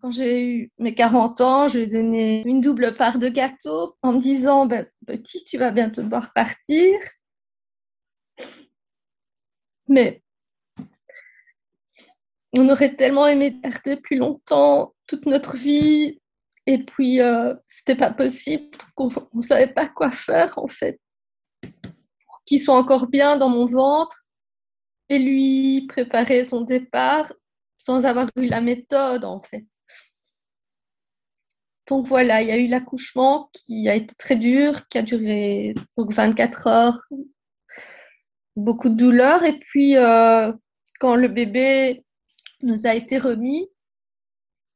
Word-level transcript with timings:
Quand 0.00 0.12
j'ai 0.12 0.46
eu 0.46 0.72
mes 0.78 0.94
40 0.94 1.40
ans, 1.42 1.68
je 1.68 1.78
lui 1.78 1.84
ai 1.84 1.86
donné 1.86 2.42
une 2.46 2.62
double 2.62 2.94
part 2.94 3.18
de 3.18 3.28
gâteau 3.28 3.96
en 4.02 4.14
me 4.14 4.18
disant 4.18 4.64
ben, 4.64 4.86
Petit, 5.06 5.44
tu 5.44 5.58
vas 5.58 5.70
bientôt 5.70 6.02
devoir 6.02 6.32
partir. 6.32 6.98
Mais 9.88 10.22
on 12.56 12.68
aurait 12.68 12.96
tellement 12.96 13.26
aimé 13.26 13.60
garder 13.62 13.96
plus 13.96 14.16
longtemps 14.16 14.94
toute 15.06 15.26
notre 15.26 15.56
vie. 15.56 16.20
Et 16.66 16.84
puis, 16.84 17.20
euh, 17.20 17.54
c'était 17.66 17.96
pas 17.96 18.10
possible. 18.10 18.78
On 18.96 19.08
ne 19.34 19.40
savait 19.40 19.66
pas 19.66 19.88
quoi 19.88 20.10
faire, 20.10 20.56
en 20.58 20.68
fait. 20.68 20.98
Pour 21.62 22.42
qu'il 22.46 22.60
soit 22.60 22.76
encore 22.76 23.08
bien 23.08 23.36
dans 23.36 23.48
mon 23.48 23.66
ventre 23.66 24.24
et 25.08 25.18
lui 25.18 25.86
préparer 25.88 26.44
son 26.44 26.62
départ 26.62 27.32
sans 27.80 28.04
avoir 28.04 28.28
eu 28.36 28.46
la 28.46 28.60
méthode, 28.60 29.24
en 29.24 29.40
fait. 29.40 29.64
Donc 31.88 32.06
voilà, 32.06 32.42
il 32.42 32.48
y 32.48 32.52
a 32.52 32.58
eu 32.58 32.68
l'accouchement 32.68 33.50
qui 33.54 33.88
a 33.88 33.94
été 33.94 34.14
très 34.16 34.36
dur, 34.36 34.86
qui 34.88 34.98
a 34.98 35.02
duré 35.02 35.74
donc 35.96 36.12
24 36.12 36.66
heures, 36.66 37.00
beaucoup 38.54 38.90
de 38.90 38.96
douleur. 38.96 39.44
Et 39.44 39.58
puis, 39.58 39.96
euh, 39.96 40.52
quand 41.00 41.16
le 41.16 41.28
bébé 41.28 42.04
nous 42.62 42.86
a 42.86 42.94
été 42.94 43.16
remis, 43.16 43.66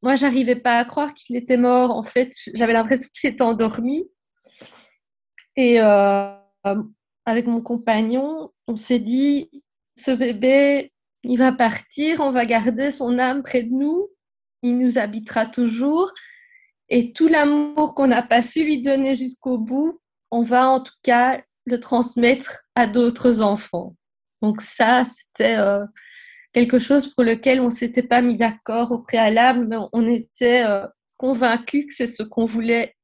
moi, 0.03 0.17
j'arrivais 0.17 0.57
pas 0.57 0.79
à 0.79 0.85
croire 0.87 1.13
qu'il 1.13 1.37
était 1.37 1.59
mort. 1.59 1.91
En 1.91 2.05
fait, 2.05 2.33
j'avais 2.55 2.73
l'impression 2.73 3.09
qu'il 3.13 3.31
s'était 3.31 3.43
endormi. 3.43 4.09
Et 5.57 5.81
euh, 5.81 6.35
avec 7.27 7.47
mon 7.47 7.61
compagnon, 7.61 8.51
on 8.67 8.77
s'est 8.77 8.99
dit, 8.99 9.51
ce 9.95 10.11
bébé, 10.11 10.94
il 11.25 11.39
va 11.39 11.53
partir, 11.53 12.21
on 12.21 12.31
va 12.31 12.45
garder 12.45 12.91
son 12.91 13.19
âme 13.19 13.43
près 13.43 13.63
de 13.63 13.73
nous, 13.73 14.09
il 14.63 14.79
nous 14.79 14.99
habitera 14.99 15.47
toujours. 15.47 16.13
Et 16.89 17.13
tout 17.13 17.29
l'amour 17.29 17.95
qu'on 17.95 18.07
n'a 18.07 18.23
pas 18.23 18.43
su 18.43 18.65
lui 18.65 18.83
donner 18.83 19.17
jusqu'au 19.17 19.59
bout, 19.59 20.01
on 20.31 20.43
va 20.43 20.69
en 20.69 20.81
tout 20.81 20.95
cas 21.03 21.41
le 21.65 21.81
transmettre 21.81 22.65
à 22.75 22.87
d'autres 22.87 23.41
enfants. 23.41 23.97
Donc 24.43 24.61
ça, 24.61 25.03
c'était 25.05 25.57
euh, 25.57 25.85
quelque 26.53 26.79
chose 26.79 27.09
pour 27.15 27.25
lequel 27.25 27.61
on 27.61 27.71
s'était 27.71 28.03
pas 28.03 28.21
mis 28.21 28.37
d'accord 28.37 28.93
au 28.93 28.99
préalable, 28.99 29.67
mais 29.67 29.77
on 29.93 30.07
était 30.07 30.65
euh, 30.65 30.87
convaincus 31.17 31.87
que 31.87 31.95
c'est 31.95 32.07
ce 32.07 32.23
qu'on 32.23 32.45
voulait. 32.45 32.95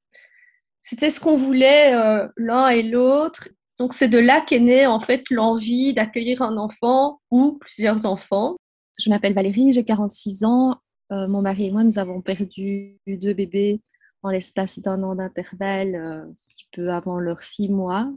C'était 0.83 1.11
ce 1.11 1.21
qu'on 1.21 1.37
voulait 1.37 1.95
euh, 1.95 2.27
l'un 2.37 2.69
et 2.69 2.83
l'autre. 2.83 3.49
Donc 3.81 3.95
c'est 3.95 4.09
de 4.09 4.19
là 4.19 4.42
qu'est 4.47 4.61
née 4.61 4.86
en 4.86 5.00
fait 5.00 5.25
l'envie 5.31 5.95
d'accueillir 5.95 6.42
un 6.42 6.59
enfant 6.59 7.19
ou 7.31 7.53
plusieurs 7.53 8.05
enfants. 8.05 8.56
Je 8.98 9.09
m'appelle 9.09 9.33
Valérie, 9.33 9.72
j'ai 9.72 9.84
46 9.84 10.45
ans. 10.45 10.75
Euh, 11.12 11.27
mon 11.27 11.41
mari 11.41 11.64
et 11.64 11.70
moi, 11.70 11.83
nous 11.83 11.98
avons 11.98 12.20
perdu 12.20 12.98
deux 13.06 13.33
bébés 13.33 13.81
en 14.22 14.28
l'espace 14.28 14.81
d'un 14.81 15.03
an 15.03 15.14
d'intervalle, 15.14 15.95
euh, 15.95 16.25
un 16.25 16.34
petit 16.50 16.69
peu 16.72 16.91
avant 16.91 17.19
leurs 17.19 17.41
six 17.41 17.70
mois, 17.70 18.12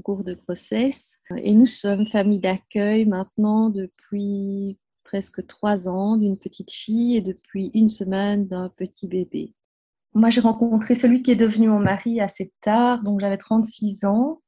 au 0.00 0.02
cours 0.02 0.24
de 0.24 0.34
grossesse. 0.34 1.16
Et 1.36 1.54
nous 1.54 1.64
sommes 1.64 2.08
famille 2.08 2.40
d'accueil 2.40 3.06
maintenant 3.06 3.70
depuis 3.70 4.80
presque 5.04 5.46
trois 5.46 5.88
ans 5.88 6.16
d'une 6.16 6.40
petite 6.40 6.72
fille 6.72 7.18
et 7.18 7.20
depuis 7.20 7.70
une 7.72 7.88
semaine 7.88 8.48
d'un 8.48 8.68
petit 8.68 9.06
bébé. 9.06 9.54
Moi, 10.12 10.30
j'ai 10.30 10.40
rencontré 10.40 10.96
celui 10.96 11.22
qui 11.22 11.30
est 11.30 11.36
devenu 11.36 11.68
mon 11.68 11.78
mari 11.78 12.20
assez 12.20 12.52
tard, 12.62 13.04
donc 13.04 13.20
j'avais 13.20 13.38
36 13.38 14.06
ans. 14.06 14.40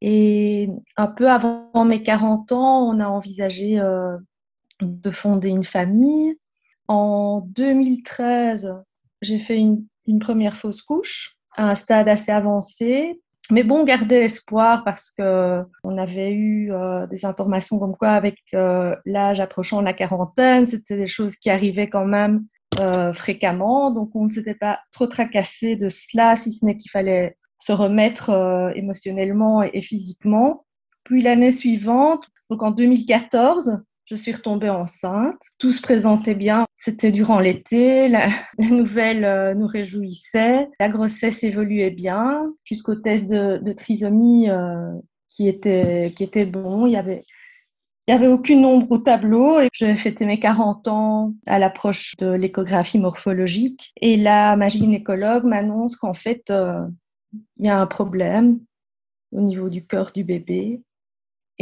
Et 0.00 0.68
un 0.96 1.06
peu 1.06 1.30
avant 1.30 1.84
mes 1.84 2.02
40 2.02 2.52
ans, 2.52 2.88
on 2.88 3.00
a 3.00 3.06
envisagé 3.06 3.78
euh, 3.78 4.16
de 4.80 5.10
fonder 5.10 5.48
une 5.48 5.64
famille. 5.64 6.38
En 6.88 7.42
2013, 7.48 8.74
j'ai 9.22 9.38
fait 9.38 9.58
une, 9.58 9.86
première 10.18 10.56
fausse 10.56 10.82
couche 10.82 11.36
à 11.56 11.70
un 11.70 11.74
stade 11.76 12.08
assez 12.08 12.32
avancé. 12.32 13.20
Mais 13.52 13.62
bon, 13.62 13.84
gardait 13.84 14.24
espoir 14.24 14.82
parce 14.84 15.10
que 15.10 15.62
on 15.84 15.98
avait 15.98 16.32
eu 16.32 16.72
euh, 16.72 17.06
des 17.06 17.24
informations 17.24 17.78
comme 17.78 17.96
quoi, 17.96 18.10
avec 18.10 18.38
euh, 18.54 18.96
l'âge 19.04 19.38
approchant 19.38 19.80
de 19.80 19.84
la 19.84 19.92
quarantaine, 19.92 20.66
c'était 20.66 20.96
des 20.96 21.06
choses 21.06 21.36
qui 21.36 21.50
arrivaient 21.50 21.88
quand 21.88 22.06
même 22.06 22.46
fréquemment. 23.12 23.90
Donc, 23.90 24.10
on 24.14 24.26
ne 24.26 24.32
s'était 24.32 24.54
pas 24.54 24.80
trop 24.90 25.06
tracassé 25.06 25.76
de 25.76 25.90
cela, 25.90 26.36
si 26.36 26.50
ce 26.50 26.64
n'est 26.64 26.76
qu'il 26.76 26.90
fallait 26.90 27.36
se 27.60 27.72
remettre 27.72 28.30
émotionnellement 28.74 29.62
et, 29.62 29.82
physiquement. 29.82 30.64
Puis 31.04 31.22
l'année 31.22 31.50
suivante, 31.50 32.24
donc 32.50 32.62
en 32.62 32.70
2014, 32.72 33.80
je 34.10 34.16
suis 34.16 34.32
retombée 34.32 34.68
enceinte. 34.68 35.40
Tout 35.58 35.70
se 35.70 35.80
présentait 35.80 36.34
bien. 36.34 36.64
C'était 36.74 37.12
durant 37.12 37.38
l'été. 37.38 38.08
La, 38.08 38.28
nouvelle 38.58 39.24
euh, 39.24 39.54
nous 39.54 39.68
réjouissait. 39.68 40.68
La 40.80 40.88
grossesse 40.88 41.44
évoluait 41.44 41.90
bien 41.90 42.52
jusqu'au 42.64 42.96
test 42.96 43.28
de, 43.28 43.72
trisomie 43.72 44.50
euh, 44.50 44.90
qui, 45.28 45.46
était, 45.46 46.12
qui 46.16 46.24
était 46.24 46.44
bon. 46.44 46.86
Il 46.86 46.92
y 46.92 46.96
avait, 46.96 47.22
il 48.08 48.10
y 48.10 48.14
avait 48.14 48.26
aucune 48.26 48.64
ombre 48.64 48.90
au 48.90 48.98
tableau 48.98 49.60
et 49.60 49.68
j'ai 49.72 49.94
fêté 49.94 50.24
mes 50.24 50.40
40 50.40 50.88
ans 50.88 51.32
à 51.46 51.60
l'approche 51.60 52.16
de 52.18 52.32
l'échographie 52.32 52.98
morphologique. 52.98 53.92
Et 54.00 54.16
là, 54.16 54.56
ma 54.56 54.66
gynécologue 54.66 55.44
m'annonce 55.44 55.94
qu'en 55.94 56.14
fait, 56.14 56.50
euh, 56.50 56.80
il 57.56 57.66
y 57.66 57.68
a 57.68 57.80
un 57.80 57.86
problème 57.86 58.60
au 59.32 59.40
niveau 59.40 59.68
du 59.68 59.86
cœur 59.86 60.12
du 60.12 60.24
bébé 60.24 60.82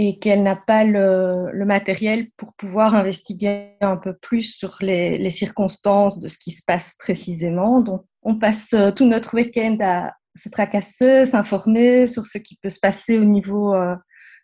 et 0.00 0.20
qu'elle 0.20 0.44
n'a 0.44 0.54
pas 0.54 0.84
le, 0.84 1.50
matériel 1.64 2.30
pour 2.36 2.54
pouvoir 2.54 2.94
investiguer 2.94 3.72
un 3.80 3.96
peu 3.96 4.14
plus 4.14 4.54
sur 4.54 4.76
les, 4.80 5.28
circonstances 5.28 6.20
de 6.20 6.28
ce 6.28 6.38
qui 6.38 6.52
se 6.52 6.62
passe 6.64 6.94
précisément. 7.00 7.80
Donc, 7.80 8.04
on 8.22 8.36
passe 8.36 8.72
euh, 8.74 8.92
tout 8.92 9.06
notre 9.06 9.34
week-end 9.34 9.76
à 9.80 10.14
se 10.36 10.48
tracasser, 10.50 11.26
s'informer 11.26 12.06
sur 12.06 12.26
ce 12.26 12.38
qui 12.38 12.56
peut 12.62 12.70
se 12.70 12.78
passer 12.78 13.18
au 13.18 13.24
niveau 13.24 13.74
euh, 13.74 13.96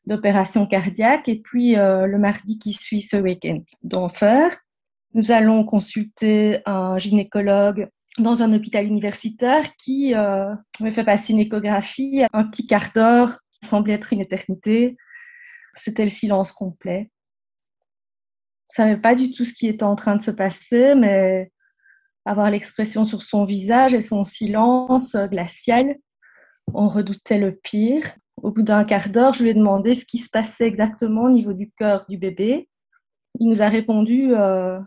d'opérations 0.06 0.66
cardiaques. 0.66 1.28
Et 1.28 1.40
puis, 1.40 1.78
euh, 1.78 2.06
le 2.06 2.18
mardi 2.18 2.58
qui 2.58 2.72
suit 2.72 3.00
ce 3.00 3.16
week-end 3.16 3.60
d'enfer, 3.84 4.58
nous 5.14 5.30
allons 5.30 5.62
consulter 5.62 6.58
un 6.66 6.98
gynécologue 6.98 7.88
dans 8.18 8.42
un 8.42 8.52
hôpital 8.52 8.86
universitaire 8.86 9.74
qui 9.76 10.14
me 10.14 10.90
fait 10.90 11.04
passer 11.04 11.32
une 11.32 11.40
échographie, 11.40 12.24
un 12.32 12.44
petit 12.44 12.66
quart 12.66 12.92
d'heure, 12.94 13.38
qui 13.52 13.68
semble 13.68 13.90
être 13.90 14.12
une 14.12 14.20
éternité, 14.20 14.96
c'était 15.74 16.04
le 16.04 16.10
silence 16.10 16.52
complet. 16.52 17.10
Je 18.70 18.76
savais 18.76 18.96
pas 18.96 19.14
du 19.14 19.32
tout 19.32 19.44
ce 19.44 19.52
qui 19.52 19.66
était 19.66 19.84
en 19.84 19.96
train 19.96 20.16
de 20.16 20.22
se 20.22 20.30
passer, 20.30 20.94
mais 20.94 21.50
avoir 22.24 22.50
l'expression 22.50 23.04
sur 23.04 23.22
son 23.22 23.44
visage 23.44 23.94
et 23.94 24.00
son 24.00 24.24
silence 24.24 25.16
glacial, 25.16 25.96
on 26.72 26.88
redoutait 26.88 27.38
le 27.38 27.54
pire. 27.54 28.16
Au 28.42 28.50
bout 28.50 28.62
d'un 28.62 28.84
quart 28.84 29.10
d'heure, 29.10 29.34
je 29.34 29.42
lui 29.42 29.50
ai 29.50 29.54
demandé 29.54 29.94
ce 29.94 30.04
qui 30.04 30.18
se 30.18 30.30
passait 30.30 30.66
exactement 30.66 31.24
au 31.24 31.30
niveau 31.30 31.52
du 31.52 31.70
cœur 31.72 32.06
du 32.08 32.16
bébé. 32.18 32.68
Il 33.40 33.48
nous 33.48 33.62
a 33.62 33.68
répondu 33.68 34.34
euh, 34.34 34.80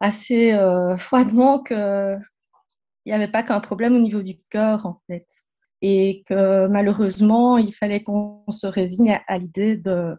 assez 0.00 0.52
euh, 0.52 0.96
froidement 0.96 1.62
qu'il 3.04 3.12
n'y 3.12 3.14
avait 3.14 3.30
pas 3.30 3.44
qu'un 3.44 3.60
problème 3.60 3.94
au 3.94 4.00
niveau 4.00 4.22
du 4.22 4.40
cœur, 4.50 4.86
en 4.86 5.00
fait 5.06 5.26
et 5.86 6.24
que 6.26 6.66
malheureusement, 6.66 7.58
il 7.58 7.74
fallait 7.74 8.02
qu'on 8.02 8.42
se 8.48 8.66
résigne 8.66 9.20
à, 9.26 9.36
l'idée 9.36 9.76
de 9.76 10.16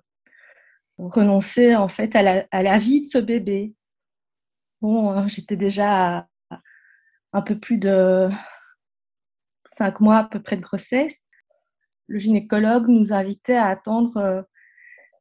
renoncer 1.00 1.76
en 1.76 1.88
fait 1.88 2.16
à 2.16 2.22
la, 2.52 2.78
vie 2.78 3.02
de 3.02 3.08
ce 3.08 3.18
bébé. 3.18 3.74
Bon, 4.80 5.10
hein, 5.10 5.28
j'étais 5.28 5.56
déjà 5.56 6.28
un 7.34 7.42
peu 7.42 7.58
plus 7.58 7.80
de 7.80 8.30
cinq 9.72 10.02
mois 10.02 10.18
à 10.18 10.24
peu 10.26 10.40
près 10.40 10.56
de 10.56 10.62
grossesse. 10.62 11.18
Le 12.06 12.20
gynécologue 12.20 12.88
nous 12.88 13.12
invitait 13.12 13.56
à 13.56 13.66
attendre 13.66 14.18
euh, 14.18 14.42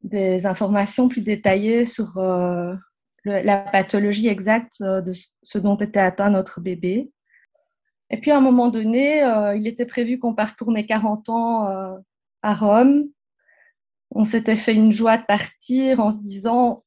des 0.02 0.44
informations 0.44 1.08
plus 1.08 1.22
détaillées 1.22 1.86
sur 1.86 2.18
euh, 2.18 2.74
la 3.24 3.56
pathologie 3.56 4.28
exacte 4.28 4.82
euh, 4.82 5.00
de 5.00 5.12
ce 5.42 5.56
dont 5.56 5.78
était 5.78 6.00
atteint 6.00 6.28
notre 6.28 6.60
bébé. 6.60 7.13
Et 8.10 8.18
puis 8.18 8.30
à 8.30 8.36
un 8.36 8.40
moment 8.40 8.68
donné, 8.68 9.22
euh, 9.22 9.56
il 9.56 9.66
était 9.66 9.86
prévu 9.86 10.18
qu'on 10.18 10.34
parte 10.34 10.56
pour 10.56 10.70
mes 10.70 10.86
40 10.86 11.28
ans 11.28 11.68
euh, 11.68 11.96
à 12.42 12.54
Rome. 12.54 13.04
On 14.10 14.24
s'était 14.24 14.56
fait 14.56 14.74
une 14.74 14.92
joie 14.92 15.16
de 15.16 15.24
partir 15.24 16.00
en 16.00 16.10
se 16.10 16.18
disant, 16.18 16.84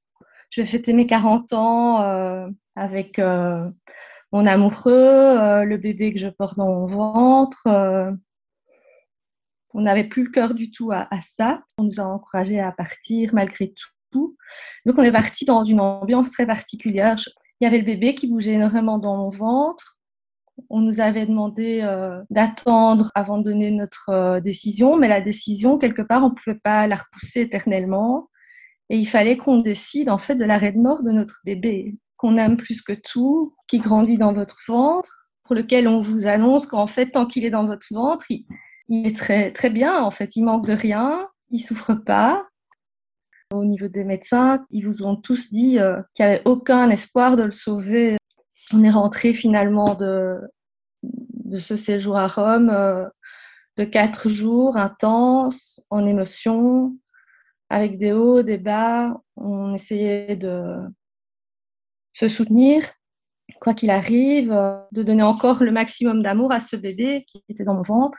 je 0.49 0.61
vais 0.61 0.67
fêter 0.67 0.93
mes 0.93 1.05
40 1.05 1.53
ans 1.53 2.01
euh, 2.01 2.47
avec 2.75 3.19
mon 4.31 4.45
amoureux, 4.45 5.63
le 5.65 5.77
bébé 5.77 6.13
que 6.13 6.19
je 6.19 6.29
porte 6.29 6.57
dans 6.57 6.67
mon 6.67 6.85
ventre. 6.85 7.63
on 9.73 9.81
n'avait 9.81 10.03
plus 10.05 10.23
le 10.23 10.29
cœur 10.29 10.53
du 10.53 10.71
tout 10.71 10.91
à, 10.91 11.07
à, 11.13 11.21
ça. 11.21 11.63
On 11.79 11.83
nous 11.83 11.99
a 11.99 12.03
encouragés 12.03 12.59
à 12.59 12.71
partir 12.71 13.33
malgré 13.33 13.73
tout. 13.73 14.37
Donc 14.85 14.97
on 14.97 15.03
est 15.03 15.11
parti 15.11 15.43
dans 15.43 15.63
une 15.63 15.81
ambiance 15.81 16.31
très 16.31 16.45
particulière. 16.45 17.17
Il 17.59 17.65
y 17.65 17.67
avait 17.67 17.79
le 17.79 17.85
bébé 17.85 18.15
qui 18.15 18.27
bougeait 18.27 18.53
énormément 18.53 18.99
dans 18.99 19.17
mon 19.17 19.29
ventre 19.29 19.96
on 20.69 20.81
nous 20.81 20.99
avait 20.99 21.25
demandé 21.25 21.81
euh, 21.83 22.21
d'attendre 22.29 23.11
avant 23.15 23.37
de 23.37 23.43
donner 23.43 23.71
notre 23.71 24.09
euh, 24.09 24.39
décision, 24.39 24.97
mais 24.97 25.07
la 25.07 25.21
décision, 25.21 25.77
quelque 25.77 26.01
part, 26.01 26.23
on 26.23 26.29
ne 26.29 26.35
pouvait 26.35 26.59
pas 26.61 26.87
la 26.87 26.95
repousser 26.95 27.41
éternellement. 27.41 28.29
Et 28.89 28.97
il 28.97 29.05
fallait 29.05 29.37
qu'on 29.37 29.59
décide 29.59 30.09
en 30.09 30.17
fait 30.17 30.35
de 30.35 30.45
l'arrêt 30.45 30.71
de 30.71 30.79
mort 30.79 31.03
de 31.03 31.11
notre 31.11 31.41
bébé. 31.43 31.95
qu'on 32.15 32.37
aime 32.37 32.57
plus 32.57 32.81
que 32.81 32.93
tout, 32.93 33.53
qui 33.67 33.79
grandit 33.79 34.17
dans 34.17 34.33
votre 34.33 34.57
ventre, 34.67 35.27
pour 35.43 35.55
lequel 35.55 35.87
on 35.87 36.01
vous 36.01 36.27
annonce 36.27 36.65
qu'en 36.65 36.87
fait, 36.87 37.11
tant 37.11 37.25
qu'il 37.25 37.45
est 37.45 37.51
dans 37.51 37.65
votre 37.65 37.87
ventre, 37.91 38.25
il, 38.29 38.45
est 38.89 39.15
très, 39.15 39.51
très 39.51 39.69
bien, 39.69 40.01
en 40.01 40.11
fait, 40.11 40.35
il 40.35 40.43
manque 40.43 40.65
de 40.65 40.73
rien, 40.73 41.27
il 41.51 41.59
souffre 41.59 41.93
pas. 41.93 42.45
Au 43.53 43.63
niveau 43.63 43.87
des 43.87 44.03
médecins, 44.03 44.65
ils 44.71 44.85
vous 44.85 45.03
ont 45.03 45.15
tous 45.15 45.53
dit 45.53 45.79
euh, 45.79 46.01
qu'il 46.13 46.25
n'y 46.25 46.31
avait 46.33 46.41
aucun 46.45 46.89
espoir 46.89 47.37
de 47.37 47.43
le 47.43 47.51
sauver. 47.51 48.17
On 48.73 48.83
est 48.83 48.91
rentré 48.91 49.33
finalement 49.33 49.95
de, 49.95 50.39
ce 51.57 51.75
séjour 51.75 52.17
à 52.17 52.27
Rome 52.27 52.69
euh, 52.69 53.05
de 53.77 53.85
quatre 53.85 54.27
jours 54.27 54.75
intenses, 54.75 55.81
en 55.89 56.05
émotion, 56.05 56.97
avec 57.69 57.97
des 57.97 58.11
hauts, 58.11 58.43
des 58.43 58.57
bas. 58.57 59.15
On 59.37 59.73
essayait 59.73 60.35
de 60.35 60.79
se 62.11 62.27
soutenir, 62.27 62.83
quoi 63.61 63.73
qu'il 63.73 63.89
arrive, 63.89 64.51
euh, 64.51 64.79
de 64.91 65.03
donner 65.03 65.23
encore 65.23 65.63
le 65.63 65.71
maximum 65.71 66.21
d'amour 66.21 66.51
à 66.51 66.59
ce 66.59 66.75
bébé 66.75 67.23
qui 67.27 67.41
était 67.47 67.63
dans 67.63 67.75
mon 67.75 67.83
ventre. 67.83 68.17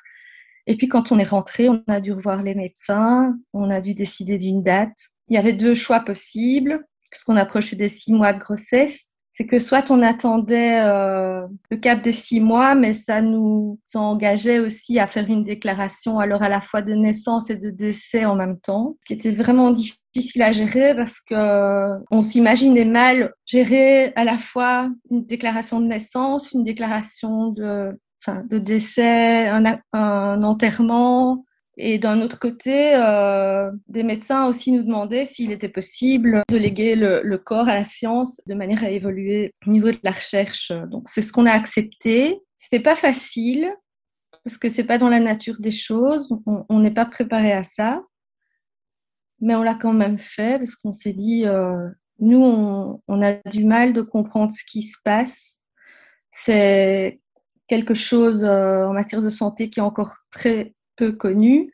Et 0.67 0.77
puis 0.77 0.89
quand 0.89 1.13
on 1.13 1.19
est 1.19 1.25
rentré, 1.25 1.69
on 1.69 1.83
a 1.89 2.01
dû 2.01 2.13
revoir 2.13 2.43
les 2.43 2.55
médecins, 2.55 3.37
on 3.53 3.71
a 3.71 3.81
dû 3.81 3.95
décider 3.95 4.39
d'une 4.39 4.63
date. 4.63 4.97
Il 5.29 5.35
y 5.35 5.39
avait 5.39 5.53
deux 5.53 5.75
choix 5.75 6.01
possibles, 6.01 6.87
parce 7.11 7.25
qu'on 7.25 7.37
approchait 7.37 7.77
des 7.77 7.89
six 7.89 8.13
mois 8.13 8.33
de 8.33 8.39
grossesse 8.39 9.15
c'est 9.39 9.47
que 9.47 9.61
soit 9.61 9.93
on 9.93 10.03
attendait 10.03 10.81
euh, 10.83 11.47
le 11.71 11.77
cap 11.77 12.01
des 12.01 12.11
six 12.11 12.41
mois, 12.41 12.75
mais 12.75 12.93
ça 12.93 13.23
nous 13.23 13.79
engageait 13.95 14.59
aussi 14.59 14.99
à 14.99 15.07
faire 15.07 15.29
une 15.29 15.45
déclaration 15.45 16.19
alors 16.19 16.43
à 16.43 16.49
la 16.49 16.61
fois 16.61 16.83
de 16.83 16.93
naissance 16.93 17.49
et 17.49 17.55
de 17.55 17.71
décès 17.71 18.25
en 18.25 18.35
même 18.35 18.59
temps, 18.59 18.97
ce 19.01 19.07
qui 19.07 19.13
était 19.13 19.31
vraiment 19.31 19.71
difficile 19.71 20.43
à 20.43 20.51
gérer 20.51 20.93
parce 20.93 21.21
que 21.21 21.37
euh, 21.37 21.97
on 22.11 22.21
s'imaginait 22.21 22.85
mal 22.85 23.33
gérer 23.47 24.13
à 24.17 24.25
la 24.25 24.39
fois 24.39 24.91
une 25.09 25.25
déclaration 25.25 25.79
de 25.79 25.87
naissance, 25.87 26.51
une 26.51 26.65
déclaration 26.65 27.53
de, 27.53 27.97
enfin, 28.21 28.43
de 28.51 28.59
décès, 28.59 29.47
un, 29.47 29.79
un 29.93 30.43
enterrement, 30.43 31.45
et 31.81 31.99
d'un 31.99 32.21
autre 32.23 32.41
côté, 32.41 32.97
euh, 32.97 33.71
des 33.87 34.03
médecins 34.03 34.47
aussi 34.47 34.73
nous 34.73 34.83
demandaient 34.83 35.25
s'il 35.25 35.53
était 35.53 35.69
possible 35.69 36.43
de 36.49 36.57
léguer 36.57 36.97
le, 36.97 37.39
corps 37.39 37.69
à 37.69 37.75
la 37.75 37.85
science 37.85 38.41
de 38.49 38.55
manière 38.55 38.83
à 38.83 38.91
évoluer 38.91 39.53
au 39.65 39.71
niveau 39.71 39.93
de 39.93 39.99
la 40.03 40.11
recherche. 40.11 40.73
Donc 40.91 41.09
c'est 41.09 41.23
ce 41.23 41.33
qu'on 41.33 41.47
a 41.47 41.53
accepté. 41.53 42.41
C'était 42.57 42.81
pas 42.81 42.97
facile 42.97 43.73
parce 44.45 44.59
que 44.59 44.69
c'est 44.69 44.85
pas 44.85 44.99
dans 44.99 45.09
la 45.09 45.21
nature 45.21 45.61
des 45.61 45.71
choses. 45.71 46.29
On 46.69 46.81
n'est 46.81 46.91
pas 46.91 47.07
préparé 47.07 47.53
à 47.53 47.63
ça, 47.63 48.03
mais 49.41 49.55
on 49.55 49.63
l'a 49.63 49.77
quand 49.77 49.93
même 49.93 50.19
fait 50.19 50.59
parce 50.59 50.75
qu'on 50.75 50.93
s'est 50.93 51.13
dit, 51.13 51.47
euh, 51.47 51.89
nous 52.19 52.43
on, 52.43 53.01
on 53.07 53.23
a 53.23 53.35
du 53.51 53.65
mal 53.65 53.93
de 53.93 54.03
comprendre 54.03 54.51
ce 54.51 54.65
qui 54.65 54.83
se 54.83 54.99
passe. 55.05 55.63
C'est 56.33 57.21
quelque 57.69 57.95
chose 57.95 58.43
euh, 58.43 58.87
en 58.87 58.95
matière 58.95 59.23
de 59.23 59.29
santé 59.29 59.71
qui 59.71 59.79
est 59.79 59.83
encore 59.83 60.17
très 60.33 60.75
peu 60.99 61.13
connu. 61.13 61.73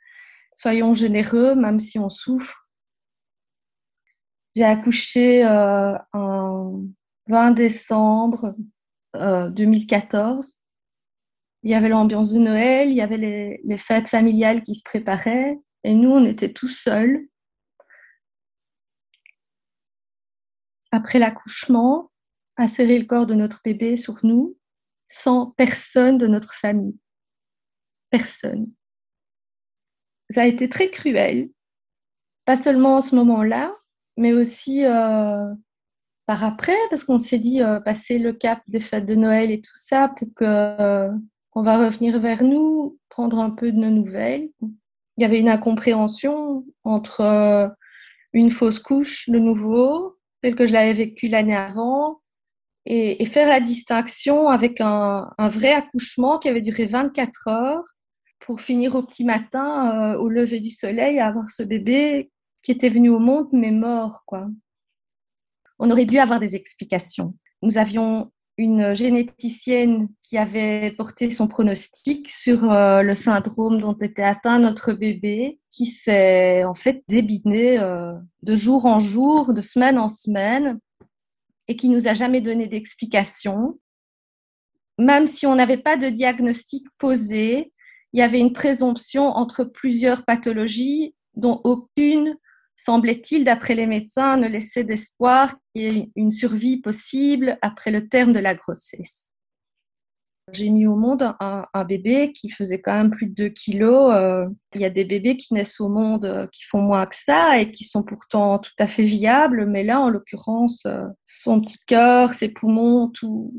Soyons 0.56 0.94
généreux, 0.94 1.56
même 1.56 1.80
si 1.80 1.98
on 1.98 2.10
souffre. 2.10 2.68
J'ai 4.54 4.62
accouché 4.62 5.44
euh, 5.44 5.98
en 6.12 6.84
20 7.26 7.50
décembre 7.52 8.54
2014. 9.14 10.46
Euh, 10.46 10.50
il 11.64 11.70
y 11.70 11.74
avait 11.74 11.88
l'ambiance 11.88 12.32
de 12.32 12.38
Noël, 12.38 12.90
il 12.90 12.94
y 12.94 13.00
avait 13.00 13.16
les, 13.16 13.60
les, 13.64 13.78
fêtes 13.78 14.06
familiales 14.06 14.62
qui 14.62 14.74
se 14.74 14.82
préparaient, 14.84 15.58
et 15.82 15.94
nous, 15.94 16.10
on 16.10 16.24
était 16.24 16.52
tout 16.52 16.68
seuls. 16.68 17.26
Après 20.92 21.18
l'accouchement, 21.18 22.12
à 22.56 22.68
serrer 22.68 22.98
le 22.98 23.06
corps 23.06 23.26
de 23.26 23.34
notre 23.34 23.60
bébé 23.64 23.96
sur 23.96 24.18
nous, 24.22 24.56
sans 25.08 25.52
personne 25.52 26.18
de 26.18 26.26
notre 26.26 26.54
famille. 26.54 26.98
Personne 28.10 28.70
ça 30.34 30.42
a 30.42 30.46
été 30.46 30.68
très 30.68 30.90
cruel, 30.90 31.48
pas 32.44 32.56
seulement 32.56 32.96
en 32.96 33.00
ce 33.00 33.14
moment-là, 33.14 33.72
mais 34.16 34.32
aussi 34.32 34.84
euh, 34.84 35.46
par 36.26 36.42
après, 36.42 36.76
parce 36.90 37.04
qu'on 37.04 37.18
s'est 37.18 37.38
dit, 37.38 37.62
euh, 37.62 37.78
passer 37.78 38.18
le 38.18 38.32
cap 38.32 38.60
des 38.66 38.80
fêtes 38.80 39.06
de 39.06 39.14
Noël 39.14 39.52
et 39.52 39.60
tout 39.60 39.76
ça, 39.76 40.08
peut-être 40.08 40.34
qu'on 40.34 40.44
euh, 40.44 41.62
va 41.62 41.78
revenir 41.78 42.18
vers 42.18 42.42
nous, 42.42 42.98
prendre 43.10 43.38
un 43.38 43.50
peu 43.50 43.70
de 43.70 43.76
nos 43.76 43.90
nouvelles. 43.90 44.50
Il 45.16 45.22
y 45.22 45.24
avait 45.24 45.38
une 45.38 45.48
incompréhension 45.48 46.64
entre 46.82 47.72
une 48.32 48.50
fausse 48.50 48.80
couche, 48.80 49.28
le 49.28 49.38
nouveau, 49.38 50.16
tel 50.42 50.56
que 50.56 50.66
je 50.66 50.72
l'avais 50.72 50.94
vécu 50.94 51.28
l'année 51.28 51.54
avant, 51.54 52.20
et, 52.86 53.24
faire 53.26 53.48
la 53.48 53.60
distinction 53.60 54.48
avec 54.48 54.80
un 54.80 55.30
vrai 55.38 55.72
accouchement 55.72 56.40
qui 56.40 56.48
avait 56.48 56.60
duré 56.60 56.86
24 56.86 57.48
heures 57.48 57.93
pour 58.44 58.60
finir 58.60 58.94
au 58.94 59.02
petit 59.02 59.24
matin, 59.24 60.12
euh, 60.12 60.18
au 60.18 60.28
lever 60.28 60.60
du 60.60 60.70
soleil, 60.70 61.18
à 61.18 61.26
avoir 61.26 61.50
ce 61.50 61.62
bébé 61.62 62.30
qui 62.62 62.72
était 62.72 62.90
venu 62.90 63.08
au 63.08 63.18
monde 63.18 63.48
mais 63.52 63.70
mort, 63.70 64.22
quoi. 64.26 64.48
On 65.78 65.90
aurait 65.90 66.06
dû 66.06 66.18
avoir 66.18 66.40
des 66.40 66.54
explications. 66.54 67.34
Nous 67.62 67.78
avions 67.78 68.30
une 68.56 68.94
généticienne 68.94 70.08
qui 70.22 70.38
avait 70.38 70.92
porté 70.92 71.30
son 71.30 71.48
pronostic 71.48 72.28
sur 72.28 72.70
euh, 72.70 73.02
le 73.02 73.14
syndrome 73.14 73.80
dont 73.80 73.94
était 73.94 74.22
atteint 74.22 74.58
notre 74.58 74.92
bébé, 74.92 75.58
qui 75.72 75.86
s'est 75.86 76.62
en 76.64 76.74
fait 76.74 77.02
débiné 77.08 77.78
euh, 77.80 78.12
de 78.42 78.54
jour 78.54 78.86
en 78.86 79.00
jour, 79.00 79.52
de 79.54 79.62
semaine 79.62 79.98
en 79.98 80.08
semaine, 80.08 80.78
et 81.66 81.76
qui 81.76 81.88
nous 81.88 82.06
a 82.06 82.14
jamais 82.14 82.40
donné 82.40 82.68
d'explication. 82.68 83.80
Même 84.98 85.26
si 85.26 85.46
on 85.46 85.56
n'avait 85.56 85.78
pas 85.78 85.96
de 85.96 86.08
diagnostic 86.08 86.86
posé, 86.98 87.72
il 88.14 88.20
y 88.20 88.22
avait 88.22 88.38
une 88.38 88.52
présomption 88.52 89.26
entre 89.26 89.64
plusieurs 89.64 90.24
pathologies 90.24 91.16
dont 91.34 91.60
aucune, 91.64 92.36
semblait-il, 92.76 93.44
d'après 93.44 93.74
les 93.74 93.86
médecins, 93.86 94.36
ne 94.36 94.46
laissait 94.46 94.84
d'espoir 94.84 95.56
qu'il 95.74 95.82
y 95.82 95.98
ait 95.98 96.10
une 96.14 96.30
survie 96.30 96.80
possible 96.80 97.58
après 97.60 97.90
le 97.90 98.08
terme 98.08 98.32
de 98.32 98.38
la 98.38 98.54
grossesse. 98.54 99.30
J'ai 100.52 100.70
mis 100.70 100.86
au 100.86 100.94
monde 100.94 101.34
un, 101.40 101.84
bébé 101.84 102.30
qui 102.32 102.50
faisait 102.50 102.80
quand 102.80 102.94
même 102.94 103.10
plus 103.10 103.26
de 103.26 103.34
2 103.34 103.48
kilos. 103.48 104.12
Euh, 104.12 104.46
il 104.74 104.80
y 104.80 104.84
a 104.84 104.90
des 104.90 105.04
bébés 105.04 105.36
qui 105.36 105.54
naissent 105.54 105.80
au 105.80 105.88
monde 105.88 106.26
euh, 106.26 106.46
qui 106.52 106.64
font 106.64 106.82
moins 106.82 107.06
que 107.06 107.16
ça 107.16 107.58
et 107.58 107.72
qui 107.72 107.82
sont 107.82 108.04
pourtant 108.04 108.58
tout 108.60 108.74
à 108.78 108.86
fait 108.86 109.04
viables, 109.04 109.66
mais 109.66 109.82
là, 109.82 110.00
en 110.00 110.08
l'occurrence, 110.10 110.82
euh, 110.86 111.06
son 111.26 111.60
petit 111.62 111.78
cœur, 111.86 112.34
ses 112.34 112.48
poumons, 112.48 113.08
tout, 113.08 113.52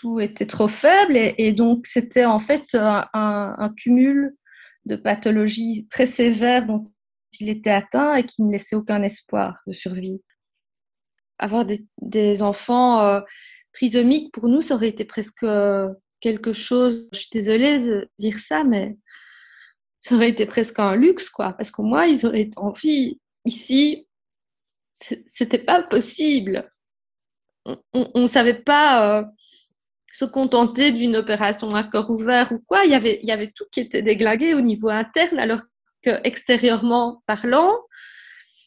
tout 0.00 0.18
était 0.18 0.46
trop 0.46 0.68
faible 0.68 1.14
et, 1.14 1.52
donc 1.52 1.86
c'était 1.86 2.24
en 2.24 2.40
fait 2.40 2.74
un, 2.74 3.74
cumul 3.76 4.34
de 4.86 4.96
pathologies 4.96 5.86
très 5.90 6.06
sévères 6.06 6.66
dont 6.66 6.84
il 7.38 7.50
était 7.50 7.70
atteint 7.70 8.14
et 8.14 8.24
qui 8.24 8.42
ne 8.42 8.50
laissait 8.50 8.76
aucun 8.76 9.02
espoir 9.02 9.60
de 9.66 9.72
survie. 9.72 10.22
Avoir 11.38 11.66
des, 11.66 12.42
enfants 12.42 13.04
euh, 13.04 13.20
trisomiques, 13.72 14.32
pour 14.32 14.48
nous, 14.48 14.62
ça 14.62 14.74
aurait 14.74 14.88
été 14.88 15.04
presque 15.04 15.46
quelque 16.20 16.52
chose, 16.52 17.08
je 17.12 17.18
suis 17.18 17.30
désolée 17.32 17.80
de 17.80 18.08
dire 18.18 18.38
ça, 18.38 18.64
mais 18.64 18.96
ça 20.00 20.14
aurait 20.14 20.30
été 20.30 20.46
presque 20.46 20.78
un 20.78 20.96
luxe, 20.96 21.28
quoi, 21.28 21.52
parce 21.52 21.70
qu'au 21.70 21.82
moins, 21.82 22.06
ils 22.06 22.24
auraient 22.24 22.42
été 22.42 22.58
en 22.58 22.70
vie. 22.70 23.20
Ici, 23.44 24.08
c'était 24.92 25.58
pas 25.58 25.82
possible. 25.82 26.70
On 27.92 28.22
ne 28.22 28.26
savait 28.26 28.62
pas... 28.62 29.20
Euh, 29.20 29.24
se 30.20 30.26
contenter 30.26 30.92
d'une 30.92 31.16
opération 31.16 31.74
à 31.74 31.82
corps 31.82 32.10
ouvert 32.10 32.52
ou 32.52 32.58
quoi. 32.58 32.84
Il 32.84 32.90
y 32.90 32.94
avait, 32.94 33.20
il 33.22 33.28
y 33.28 33.32
avait 33.32 33.50
tout 33.50 33.64
qui 33.72 33.80
était 33.80 34.02
déglagué 34.02 34.52
au 34.52 34.60
niveau 34.60 34.90
interne, 34.90 35.38
alors 35.38 35.62
que 36.02 36.10
extérieurement 36.24 37.22
parlant, 37.26 37.78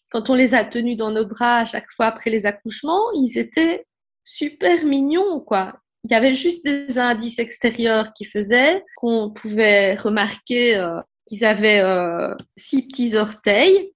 quand 0.09 0.31
on 0.31 0.35
les 0.35 0.55
a 0.55 0.65
tenus 0.65 0.97
dans 0.97 1.11
nos 1.11 1.25
bras 1.25 1.59
à 1.59 1.65
chaque 1.65 1.91
fois 1.95 2.07
après 2.07 2.31
les 2.31 2.47
accouchements, 2.47 3.11
ils 3.13 3.37
étaient 3.37 3.85
super 4.25 4.83
mignons, 4.83 5.41
quoi. 5.41 5.79
Il 6.05 6.11
y 6.11 6.15
avait 6.15 6.33
juste 6.33 6.65
des 6.65 6.97
indices 6.97 7.37
extérieurs 7.37 8.13
qui 8.13 8.25
faisaient 8.25 8.83
qu'on 8.97 9.29
pouvait 9.29 9.93
remarquer 9.95 10.77
euh, 10.77 10.99
qu'ils 11.27 11.45
avaient 11.45 11.81
euh, 11.81 12.33
six 12.57 12.87
petits 12.87 13.15
orteils. 13.15 13.93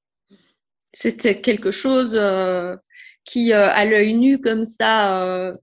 C'était 0.93 1.41
quelque 1.41 1.71
chose 1.71 2.11
euh, 2.13 2.75
qui, 3.25 3.51
à 3.51 3.83
l'œil 3.83 4.13
nu 4.13 4.39
comme 4.39 4.63
ça, 4.63 5.57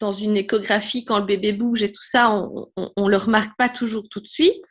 dans 0.00 0.12
une 0.12 0.36
échographie, 0.36 1.04
quand 1.04 1.18
le 1.18 1.26
bébé 1.26 1.52
bouge 1.52 1.82
et 1.82 1.92
tout 1.92 2.02
ça, 2.02 2.30
on 2.30 2.70
ne 2.76 3.10
le 3.10 3.16
remarque 3.16 3.56
pas 3.56 3.68
toujours 3.68 4.08
tout 4.08 4.20
de 4.20 4.28
suite. 4.28 4.64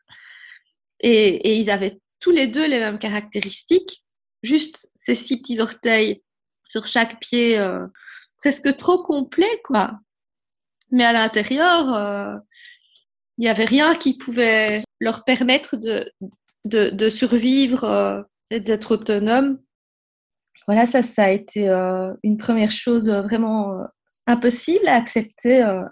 Et, 1.00 1.58
ils 1.60 1.70
avaient 1.70 2.00
tous 2.20 2.32
les 2.32 2.48
deux 2.48 2.68
les 2.68 2.80
mêmes 2.80 3.00
caractéristiques, 3.00 4.04
juste 4.44 4.90
ces 4.96 5.16
six 5.16 5.42
petits 5.42 5.60
orteils 5.60 6.24
sur 6.70 6.88
chaque 6.88 7.20
pied, 7.20 7.58
euh, 7.58 7.86
presque 8.38 8.76
trop 8.76 9.04
complet, 9.04 9.62
quoi. 9.64 10.00
Mais 10.92 11.06
à 11.06 11.14
l'intérieur, 11.14 11.94
euh, 11.94 12.36
il 13.38 13.42
n'y 13.42 13.50
avait 13.50 13.66
rien 13.66 13.96
qui 13.96 14.18
pouvait 14.18 14.82
leur 15.00 15.24
permettre 15.24 15.76
de, 15.76 16.12
de, 16.66 17.10
survivre 17.10 17.84
euh, 17.84 18.22
et 18.50 18.60
d'être 18.60 18.92
autonome. 18.92 19.60
Voilà, 20.66 20.86
ça, 20.86 21.02
ça 21.02 21.26
a 21.26 21.30
été 21.30 21.70
une 22.24 22.38
première 22.38 22.72
chose 22.72 23.10
vraiment 23.10 23.88
impossible 24.28 24.88
à 24.88 24.96
accepter. 24.96 25.64
Euh, 25.64 25.84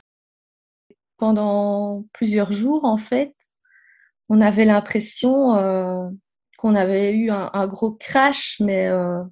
pendant 1.18 2.06
plusieurs 2.13 2.51
jours, 2.51 2.84
en 2.84 2.98
fait, 2.98 3.34
on 4.27 4.42
avait 4.42 4.65
l'impression 4.65 5.56
euh, 5.56 6.10
qu'on 6.58 6.75
avait 6.75 7.13
eu 7.13 7.32
un, 7.32 7.68
gros 7.68 7.92
crash, 7.92 8.58
mais 8.60 8.89
euh, 8.89 9.24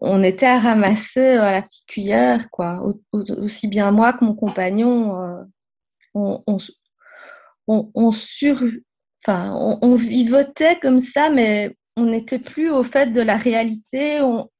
on 0.00 0.22
était 0.22 0.46
à 0.46 0.58
ramasser 0.58 1.36
à 1.36 1.52
la 1.52 1.62
petite 1.62 1.86
cuillère, 1.86 2.50
quoi. 2.50 2.82
aussi 3.12 3.68
bien 3.68 3.90
moi 3.90 4.14
que 4.14 4.24
mon 4.24 4.34
compagnon, 4.34 5.46
on, 6.14 6.42
on, 7.66 8.12
sur, 8.12 8.62
enfin, 9.22 9.54
on, 9.54 9.94
vivotait 9.94 10.78
comme 10.80 11.00
ça, 11.00 11.28
mais 11.28 11.76
on 11.96 12.06
n'était 12.06 12.38
plus 12.38 12.70
au 12.70 12.82
fait 12.82 13.12
de 13.12 13.20
la 13.20 13.36
réalité. 13.36 14.22
On, 14.22 14.50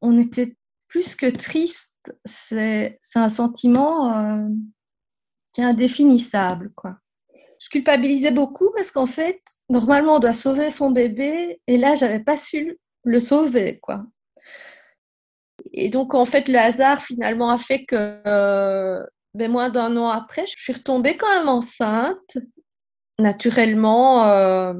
on 0.00 0.18
était 0.18 0.54
plus 0.92 1.14
que 1.14 1.26
triste. 1.26 2.14
C'est 2.24 2.98
un 3.14 3.28
sentiment 3.28 4.12
euh, 4.12 4.48
qui 5.52 5.62
est 5.62 5.64
indéfinissable, 5.64 6.70
quoi. 6.76 6.96
Je 7.60 7.68
culpabilisais 7.68 8.32
beaucoup 8.32 8.70
parce 8.74 8.90
qu'en 8.90 9.06
fait, 9.06 9.40
normalement, 9.68 10.16
on 10.16 10.18
doit 10.18 10.32
sauver 10.32 10.70
son 10.70 10.90
bébé, 10.90 11.60
et 11.66 11.78
là, 11.78 11.94
j'avais 11.94 12.18
pas 12.20 12.36
su 12.36 12.78
le 13.04 13.20
sauver, 13.20 13.78
quoi. 13.80 14.04
Et 15.72 15.88
donc, 15.88 16.14
en 16.14 16.24
fait, 16.24 16.48
le 16.48 16.58
hasard 16.58 17.02
finalement 17.02 17.50
a 17.50 17.58
fait 17.58 17.84
que 17.84 18.20
euh, 18.26 19.02
ben, 19.34 19.50
moins 19.50 19.70
d'un 19.70 19.96
an 19.96 20.08
après, 20.08 20.44
je 20.46 20.60
suis 20.60 20.72
retombée 20.72 21.16
quand 21.16 21.32
même 21.32 21.48
enceinte. 21.48 22.36
Naturellement, 23.18 24.26
euh, 24.26 24.74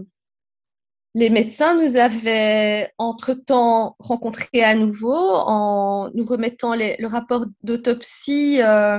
les 1.14 1.30
médecins 1.30 1.74
nous 1.74 1.96
avaient 1.96 2.90
entre-temps 2.98 3.96
rencontrés 3.98 4.62
à 4.62 4.74
nouveau 4.74 5.14
en 5.14 6.10
nous 6.14 6.24
remettant 6.24 6.74
le 6.74 7.06
rapport 7.06 7.44
d'autopsie 7.62 8.62
euh, 8.62 8.98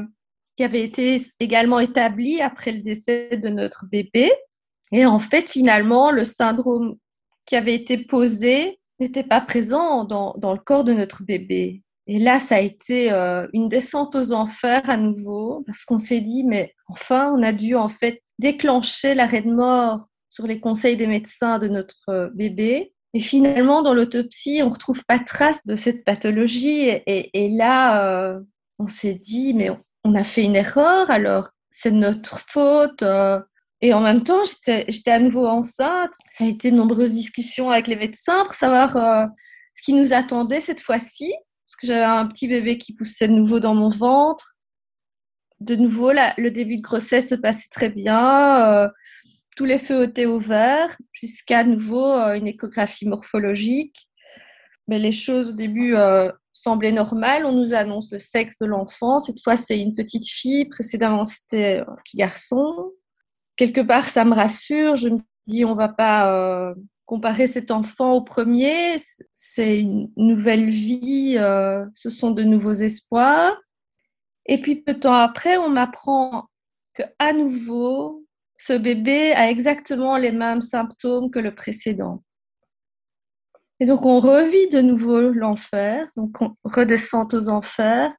qui 0.56 0.64
avait 0.64 0.84
été 0.84 1.22
également 1.40 1.80
établi 1.80 2.40
après 2.42 2.72
le 2.72 2.82
décès 2.82 3.38
de 3.38 3.50
notre 3.50 3.86
bébé. 3.88 4.32
Et 4.92 5.08
en 5.08 5.18
fait, 5.18 5.50
finalement, 5.50 6.12
le 6.12 6.24
syndrome 6.24 6.96
qui 7.46 7.56
avait 7.56 7.74
été 7.74 7.98
posé 7.98 8.80
n'était 9.00 9.24
pas 9.24 9.42
présent 9.42 10.06
dans, 10.06 10.36
le 10.36 10.60
corps 10.60 10.84
de 10.84 10.94
notre 10.94 11.24
bébé. 11.24 11.82
Et 12.06 12.20
là, 12.20 12.40
ça 12.40 12.58
a 12.58 12.60
été 12.60 13.12
euh, 13.12 13.48
une 13.54 13.70
descente 13.70 14.16
aux 14.16 14.34
enfers 14.34 14.88
à 14.88 14.98
nouveau, 14.98 15.64
parce 15.66 15.84
qu'on 15.84 15.98
s'est 15.98 16.22
dit, 16.22 16.44
mais 16.44 16.76
enfin, 16.88 17.34
on 17.36 17.42
a 17.42 17.54
dû 17.54 17.76
en 17.76 17.88
fait 17.88 18.22
déclencher 18.38 19.16
l'arrêt 19.16 19.42
de 19.42 19.52
mort 19.52 20.08
sur 20.34 20.48
les 20.48 20.60
conseils 20.60 20.96
des 20.96 21.08
médecins 21.08 21.60
de 21.60 21.68
notre 21.68 22.10
euh, 22.10 22.30
bébé. 22.34 22.94
Et 23.14 23.20
finalement, 23.20 23.84
dans 23.84 23.94
l'autopsie, 23.94 24.62
on 24.64 24.70
ne 24.70 24.74
retrouve 24.74 25.06
pas 25.06 25.20
trace 25.20 25.66
de 25.68 25.76
cette 25.76 26.04
pathologie. 26.04 26.90
Et, 27.06 27.50
là, 27.50 28.04
euh, 28.06 28.40
on 28.80 28.88
s'est 28.88 29.14
dit, 29.14 29.54
mais 29.54 29.70
on 30.04 30.16
a 30.16 30.24
fait 30.24 30.42
une 30.42 30.56
erreur, 30.56 31.12
alors 31.12 31.50
c'est 31.70 31.92
notre 31.92 32.40
faute. 32.40 33.04
Et 33.82 33.94
en 33.94 34.00
même 34.00 34.24
temps, 34.24 34.42
j'étais 34.66 35.12
à 35.12 35.20
nouveau 35.20 35.46
enceinte. 35.46 36.14
Ça 36.32 36.46
a 36.46 36.48
été 36.48 36.72
de 36.72 36.76
nombreuses 36.76 37.12
discussions 37.12 37.70
avec 37.70 37.86
les 37.86 37.96
médecins 37.96 38.46
pour 38.46 38.56
savoir 38.56 38.94
ce 39.76 39.82
qui 39.84 39.94
nous 39.94 40.12
attendait 40.12 40.62
cette 40.62 40.82
fois-ci 40.82 41.32
parce 41.74 41.82
que 41.82 41.88
j'avais 41.88 42.04
un 42.04 42.28
petit 42.28 42.48
bébé 42.48 42.78
qui 42.78 42.94
poussait 42.94 43.28
de 43.28 43.34
nouveau 43.34 43.60
dans 43.60 43.74
mon 43.74 43.90
ventre. 43.90 44.56
De 45.60 45.76
nouveau, 45.76 46.12
le 46.12 46.50
début 46.50 46.78
de 46.78 46.82
grossesse 46.82 47.30
se 47.30 47.36
passait 47.36 47.70
très 47.72 47.90
bien. 47.90 48.62
Euh, 48.62 48.90
tous 49.56 49.66
les 49.66 49.78
feux 49.78 50.04
étaient 50.04 50.26
ouverts 50.26 50.98
jusqu'à 51.12 51.64
nouveau 51.64 52.06
euh, 52.06 52.34
une 52.34 52.48
échographie 52.48 53.08
morphologique. 53.08 54.08
Mais 54.88 55.00
les 55.00 55.12
choses 55.12 55.50
au 55.50 55.54
début 55.54 55.96
euh, 55.96 56.32
semblaient 56.52 56.92
normales. 56.92 57.46
On 57.46 57.54
nous 57.54 57.74
annonce 57.74 58.12
le 58.12 58.20
sexe 58.20 58.60
de 58.60 58.66
l'enfant. 58.66 59.20
Cette 59.20 59.42
fois, 59.42 59.56
c'est 59.56 59.80
une 59.80 59.96
petite 59.96 60.28
fille. 60.28 60.66
Précédemment, 60.66 61.24
c'était 61.24 61.84
un 61.88 61.96
petit 62.04 62.18
garçon. 62.18 62.92
Quelque 63.56 63.82
part, 63.82 64.10
ça 64.10 64.26
me 64.26 64.34
rassure. 64.34 64.98
Je 64.98 65.10
me 65.10 65.20
dis, 65.48 65.64
on 65.64 65.76
va 65.76 65.88
pas 65.88 66.76
comparer 67.06 67.48
cet 67.48 67.72
enfant 67.72 68.14
au 68.14 68.22
premier, 68.22 68.96
c'est 69.36 69.80
une 69.80 70.12
nouvelle 70.16 70.70
vie, 70.70 71.36
euh, 71.38 71.86
ce 71.96 72.10
sont 72.10 72.32
de 72.32 72.44
nouveaux 72.44 72.74
espoirs. 72.74 73.56
Et 74.46 74.60
puis 74.60 74.78
peu 74.78 74.94
de 74.94 75.00
temps 75.00 75.14
après, 75.14 75.58
on 75.58 75.70
m'apprend 75.70 76.46
que 76.94 77.04
à 77.20 77.34
nouveau, 77.34 78.23
ce 78.66 78.74
bébé 78.74 79.34
a 79.34 79.50
exactement 79.50 80.18
les 80.18 80.32
mêmes 80.32 80.62
symptômes 80.62 81.32
que 81.32 81.40
le 81.40 81.54
précédent. 81.54 82.24
Et 83.80 83.86
donc 83.86 84.06
on 84.06 84.20
revit 84.20 84.70
de 84.70 84.80
nouveau 84.80 85.20
l'enfer, 85.20 86.08
donc 86.16 86.42
on 86.42 86.56
redescend 86.64 87.34
aux 87.34 87.50
enfers, 87.50 88.14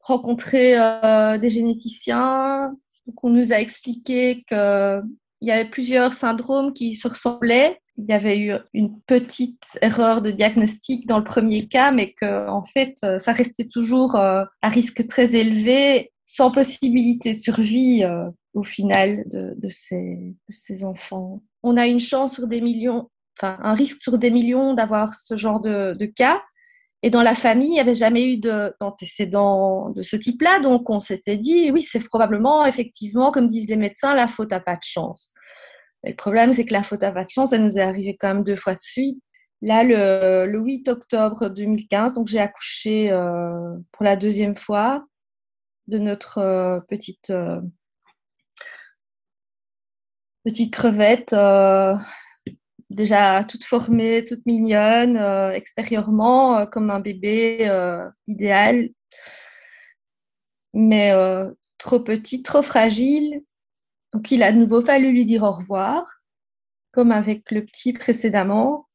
rencontrer 0.00 0.78
euh, 0.78 1.38
des 1.38 1.48
généticiens. 1.48 2.74
Donc 3.06 3.24
on 3.24 3.30
nous 3.30 3.52
a 3.52 3.56
expliqué 3.56 4.44
qu'il 4.48 5.02
y 5.40 5.50
avait 5.50 5.70
plusieurs 5.70 6.12
syndromes 6.12 6.74
qui 6.74 6.94
se 6.94 7.08
ressemblaient 7.08 7.80
il 7.98 8.04
y 8.06 8.12
avait 8.12 8.38
eu 8.38 8.52
une 8.74 9.00
petite 9.00 9.78
erreur 9.80 10.20
de 10.20 10.30
diagnostic 10.30 11.06
dans 11.06 11.18
le 11.18 11.24
premier 11.24 11.66
cas, 11.66 11.90
mais 11.92 12.12
que 12.12 12.46
en 12.48 12.62
fait, 12.62 12.94
ça 13.18 13.32
restait 13.32 13.68
toujours 13.68 14.16
euh, 14.16 14.44
à 14.60 14.68
risque 14.68 15.06
très 15.06 15.34
élevé, 15.34 16.12
sans 16.26 16.50
possibilité 16.50 17.34
de 17.34 17.38
survie 17.38 18.04
euh, 18.04 18.28
au 18.54 18.64
final 18.64 19.24
de, 19.26 19.68
ces, 19.68 20.34
ces, 20.48 20.84
enfants. 20.84 21.42
On 21.62 21.76
a 21.76 21.86
une 21.86 22.00
chance 22.00 22.34
sur 22.34 22.46
des 22.46 22.60
millions, 22.60 23.08
enfin 23.38 23.58
un 23.62 23.74
risque 23.74 24.00
sur 24.00 24.18
des 24.18 24.30
millions 24.30 24.74
d'avoir 24.74 25.14
ce 25.14 25.36
genre 25.36 25.60
de, 25.60 25.94
de, 25.94 26.06
cas. 26.06 26.42
Et 27.02 27.10
dans 27.10 27.22
la 27.22 27.34
famille, 27.34 27.68
il 27.68 27.74
n'y 27.74 27.80
avait 27.80 27.94
jamais 27.94 28.24
eu 28.24 28.38
d'antécédents 28.38 29.90
de, 29.90 30.02
ce 30.02 30.16
type-là, 30.16 30.60
donc 30.60 30.90
on 30.90 31.00
s'était 31.00 31.36
dit, 31.36 31.70
oui, 31.70 31.82
c'est 31.82 32.04
probablement, 32.04 32.66
effectivement, 32.66 33.30
comme 33.30 33.46
disent 33.46 33.68
les 33.68 33.76
médecins, 33.76 34.14
la 34.14 34.26
faute 34.26 34.52
à 34.52 34.60
pas 34.60 34.74
de 34.74 34.82
chance 34.82 35.32
le 36.06 36.14
problème, 36.14 36.52
c'est 36.52 36.64
que 36.64 36.72
la 36.72 36.82
faute 36.82 37.02
à 37.02 37.12
pas 37.12 37.24
de 37.24 37.30
chance, 37.30 37.52
elle 37.52 37.64
nous 37.64 37.78
est 37.78 37.82
arrivée 37.82 38.16
quand 38.18 38.28
même 38.28 38.44
deux 38.44 38.56
fois 38.56 38.74
de 38.74 38.80
suite. 38.80 39.22
Là, 39.62 39.82
le, 39.82 40.58
8 40.58 40.88
octobre 40.88 41.48
2015, 41.48 42.14
donc 42.14 42.28
j'ai 42.28 42.38
accouché 42.38 43.10
euh, 43.10 43.76
pour 43.92 44.04
la 44.04 44.16
deuxième 44.16 44.54
fois 44.54 45.04
de 45.88 45.98
notre 45.98 46.38
euh, 46.38 46.80
petite, 46.80 47.30
euh, 47.30 47.60
petite 50.44 50.72
crevette, 50.72 51.34
déjà 52.90 53.44
toute 53.44 53.64
formée, 53.64 54.24
toute 54.24 54.46
mignonne, 54.46 55.16
extérieurement, 55.52 56.66
comme 56.66 56.90
un 56.90 57.00
bébé 57.00 57.68
idéal, 58.28 58.90
mais 60.72 61.12
trop 61.78 61.98
petit, 61.98 62.42
trop 62.42 62.62
fragile, 62.62 63.42
donc, 64.16 64.30
il 64.30 64.42
a 64.42 64.50
de 64.50 64.56
nouveau 64.56 64.80
fallu 64.80 65.12
lui 65.12 65.26
dire 65.26 65.42
au 65.42 65.52
revoir, 65.52 66.06
comme 66.90 67.12
avec 67.12 67.50
le 67.50 67.66
petit 67.66 67.92
précédemment. 67.92 68.88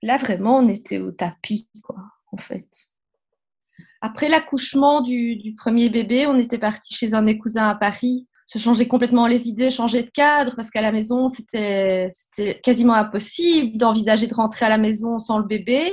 Là, 0.00 0.16
vraiment, 0.16 0.58
on 0.58 0.68
était 0.68 1.00
au 1.00 1.10
tapis, 1.10 1.68
quoi, 1.82 1.96
en 2.30 2.36
fait. 2.36 2.91
Après 4.02 4.28
l'accouchement 4.28 5.00
du, 5.00 5.54
premier 5.56 5.88
bébé, 5.88 6.26
on 6.26 6.36
était 6.36 6.58
parti 6.58 6.94
chez 6.94 7.14
un 7.14 7.22
des 7.22 7.38
cousins 7.38 7.68
à 7.68 7.74
Paris, 7.74 8.26
se 8.46 8.58
changer 8.58 8.86
complètement 8.88 9.26
les 9.26 9.48
idées, 9.48 9.70
changer 9.70 10.02
de 10.02 10.10
cadre, 10.10 10.54
parce 10.56 10.70
qu'à 10.70 10.82
la 10.82 10.92
maison, 10.92 11.28
c'était 11.28 12.08
quasiment 12.62 12.94
impossible 12.94 13.78
d'envisager 13.78 14.26
de 14.26 14.34
rentrer 14.34 14.66
à 14.66 14.68
la 14.68 14.76
maison 14.76 15.18
sans 15.18 15.38
le 15.38 15.44
bébé. 15.44 15.90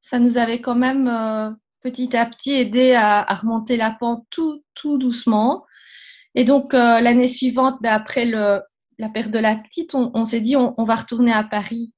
Ça 0.00 0.18
nous 0.18 0.36
avait 0.36 0.60
quand 0.60 0.74
même 0.74 1.08
euh, 1.08 1.50
petit 1.80 2.14
à 2.16 2.26
petit 2.26 2.52
aidé 2.54 2.92
à, 2.92 3.20
à, 3.20 3.34
remonter 3.34 3.76
la 3.76 3.92
pente 3.92 4.26
tout, 4.30 4.62
tout 4.74 4.98
doucement. 4.98 5.64
Et 6.34 6.44
donc, 6.44 6.74
euh, 6.74 7.00
l'année 7.00 7.28
suivante, 7.28 7.76
ben, 7.80 7.92
après 7.92 8.24
le, 8.24 8.60
la 8.98 9.08
perte 9.08 9.30
de 9.30 9.38
la 9.38 9.56
petite, 9.56 9.94
on, 9.94 10.24
s'est 10.24 10.40
dit, 10.40 10.56
on, 10.56 10.84
va 10.84 10.96
retourner 10.96 11.32
à 11.32 11.44
Paris. 11.44 11.92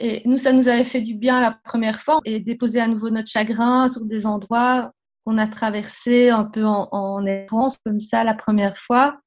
Et 0.00 0.22
nous, 0.24 0.38
ça 0.38 0.52
nous 0.52 0.68
avait 0.68 0.84
fait 0.84 1.00
du 1.00 1.14
bien 1.14 1.40
la 1.40 1.52
première 1.52 2.00
fois 2.00 2.20
et 2.24 2.40
déposer 2.40 2.80
à 2.80 2.88
nouveau 2.88 3.10
notre 3.10 3.30
chagrin 3.30 3.88
sur 3.88 4.04
des 4.04 4.26
endroits 4.26 4.92
qu'on 5.24 5.38
a 5.38 5.46
traversés 5.46 6.30
un 6.30 6.44
peu 6.44 6.64
en, 6.64 7.24
errance, 7.26 7.78
comme 7.78 8.00
ça, 8.00 8.24
la 8.24 8.34
première 8.34 8.76
fois. 8.76 9.18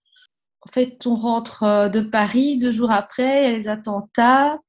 En 0.62 0.72
fait, 0.72 1.06
on 1.08 1.16
rentre 1.16 1.64
euh, 1.64 1.90
de 1.90 2.02
Paris 2.02 2.60
deux 2.60 2.72
jours 2.72 2.92
après, 2.92 3.44
il 3.44 3.52
y 3.52 3.54
a 3.54 3.58
les 3.58 3.68
attentats. 3.68 4.60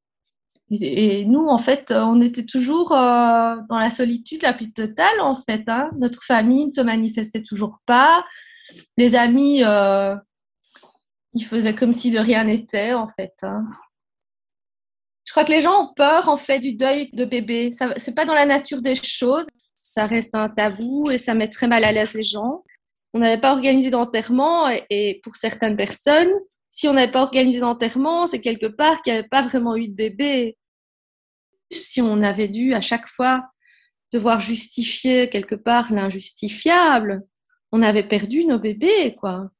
Et, 0.70 1.24
nous, 1.24 1.46
en 1.46 1.58
fait, 1.58 1.90
on 1.90 2.20
était 2.20 2.44
toujours 2.44 2.92
euh, 2.92 3.56
dans 3.68 3.78
la 3.78 3.90
solitude 3.90 4.42
la 4.42 4.52
plus 4.52 4.72
totale, 4.72 5.20
en 5.20 5.34
fait. 5.34 5.64
Hein. 5.66 5.90
Notre 5.98 6.22
famille 6.22 6.66
ne 6.66 6.72
se 6.72 6.80
manifestait 6.80 7.42
toujours 7.42 7.78
pas 7.86 8.24
les 8.96 9.14
amis, 9.14 9.62
euh, 9.64 10.14
ils 11.34 11.44
faisaient 11.44 11.74
comme 11.74 11.92
si 11.92 12.10
de 12.10 12.18
rien 12.18 12.44
n'était, 12.44 12.92
en 12.92 13.08
fait. 13.08 13.34
Hein. 13.42 13.64
Je 15.28 15.34
crois 15.34 15.44
que 15.44 15.52
les 15.52 15.60
gens 15.60 15.82
ont 15.82 15.92
peur, 15.94 16.30
en 16.30 16.38
fait, 16.38 16.58
du 16.58 16.72
deuil 16.72 17.10
de 17.12 17.26
bébé. 17.26 17.70
Ce 17.78 17.84
n'est 17.84 18.14
pas 18.14 18.24
dans 18.24 18.32
la 18.32 18.46
nature 18.46 18.80
des 18.80 18.94
choses. 18.94 19.46
Ça 19.74 20.06
reste 20.06 20.34
un 20.34 20.48
tabou 20.48 21.10
et 21.10 21.18
ça 21.18 21.34
met 21.34 21.48
très 21.48 21.66
mal 21.66 21.84
à 21.84 21.92
l'aise 21.92 22.14
les 22.14 22.22
gens. 22.22 22.64
On 23.12 23.18
n'avait 23.18 23.38
pas 23.38 23.52
organisé 23.52 23.90
d'enterrement 23.90 24.70
et, 24.88 25.20
pour 25.22 25.36
certaines 25.36 25.76
personnes, 25.76 26.30
si 26.70 26.88
on 26.88 26.94
n'avait 26.94 27.12
pas 27.12 27.20
organisé 27.20 27.60
d'enterrement, 27.60 28.26
c'est 28.26 28.40
quelque 28.40 28.68
part 28.68 29.02
qu'il 29.02 29.12
n'y 29.12 29.18
avait 29.18 29.28
pas 29.28 29.42
vraiment 29.42 29.76
eu 29.76 29.88
de 29.88 29.94
bébé. 29.94 30.56
Si 31.70 32.00
on 32.00 32.22
avait 32.22 32.48
dû 32.48 32.72
à 32.72 32.80
chaque 32.80 33.06
fois 33.06 33.42
devoir 34.14 34.40
justifier 34.40 35.28
quelque 35.28 35.56
part 35.56 35.92
l'injustifiable. 35.92 37.22
On 37.70 37.82
avait 37.82 38.08
perdu 38.08 38.46
nos 38.46 38.58
bébés, 38.58 39.14
quoi. 39.14 39.50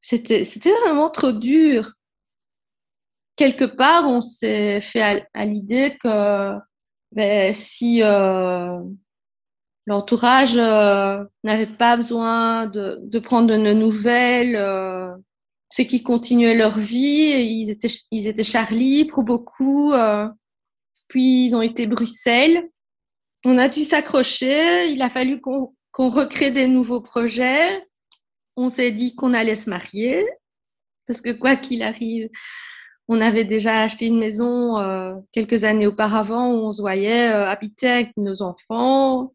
C'était, 0.00 0.44
c'était 0.44 0.70
vraiment 0.82 1.10
trop 1.10 1.32
dur. 1.32 1.95
Quelque 3.36 3.64
part, 3.64 4.08
on 4.08 4.20
s'est 4.20 4.80
fait 4.80 5.26
à, 5.34 5.44
l'idée 5.44 5.96
que 6.02 6.54
ben, 7.12 7.54
si 7.54 8.02
euh, 8.02 8.78
l'entourage 9.86 10.56
euh, 10.56 11.24
n'avait 11.44 11.66
pas 11.66 11.96
besoin 11.96 12.66
de, 12.66 12.98
de, 13.02 13.18
prendre 13.18 13.48
de 13.48 13.56
nouvelles, 13.56 14.56
euh, 14.56 15.14
ceux 15.70 15.84
qui 15.84 16.02
continuaient 16.02 16.56
leur 16.56 16.78
vie, 16.78 17.60
ils 17.60 17.70
étaient, 17.70 17.90
ils 18.10 18.26
étaient 18.26 18.44
Charlie 18.44 19.04
pour 19.04 19.22
beaucoup, 19.22 19.92
euh, 19.92 20.28
puis 21.08 21.46
ils 21.46 21.54
ont 21.54 21.62
été 21.62 21.86
Bruxelles. 21.86 22.68
On 23.44 23.58
a 23.58 23.68
dû 23.68 23.84
s'accrocher, 23.84 24.90
il 24.90 25.02
a 25.02 25.10
fallu 25.10 25.40
qu'on 25.40 25.72
recrée 26.08 26.50
des 26.50 26.66
nouveaux 26.66 27.00
projets. 27.00 27.86
On 28.56 28.68
s'est 28.68 28.90
dit 28.90 29.14
qu'on 29.14 29.34
allait 29.34 29.54
se 29.54 29.70
marier, 29.70 30.26
parce 31.06 31.20
que 31.20 31.30
quoi 31.30 31.56
qu'il 31.56 31.82
arrive, 31.82 32.28
on 33.08 33.20
avait 33.20 33.44
déjà 33.44 33.82
acheté 33.82 34.06
une 34.06 34.18
maison 34.18 34.78
euh, 34.78 35.14
quelques 35.32 35.64
années 35.64 35.86
auparavant 35.86 36.52
où 36.52 36.66
on 36.66 36.72
se 36.72 36.80
voyait 36.80 37.28
euh, 37.28 37.48
habiter 37.48 37.88
avec 37.88 38.16
nos 38.16 38.42
enfants. 38.42 39.32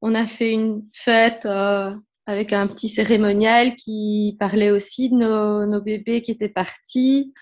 On 0.00 0.14
a 0.14 0.26
fait 0.26 0.50
une 0.50 0.84
fête 0.92 1.46
euh, 1.46 1.94
avec 2.26 2.52
un 2.52 2.66
petit 2.66 2.88
cérémonial 2.88 3.76
qui 3.76 4.36
parlait 4.40 4.70
aussi 4.70 5.10
de 5.10 5.14
nos, 5.14 5.66
nos, 5.66 5.80
bébés 5.80 6.22
qui 6.22 6.32
étaient 6.32 6.48
partis. 6.48 7.32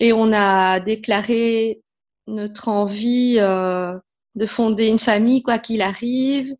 Et 0.00 0.12
on 0.12 0.32
a 0.32 0.80
déclaré 0.80 1.80
notre 2.26 2.68
envie 2.68 3.36
de 3.36 4.46
fonder 4.46 4.86
une 4.86 4.98
famille, 4.98 5.42
quoi 5.42 5.58
qu'il 5.58 5.82
arrive 5.82 6.54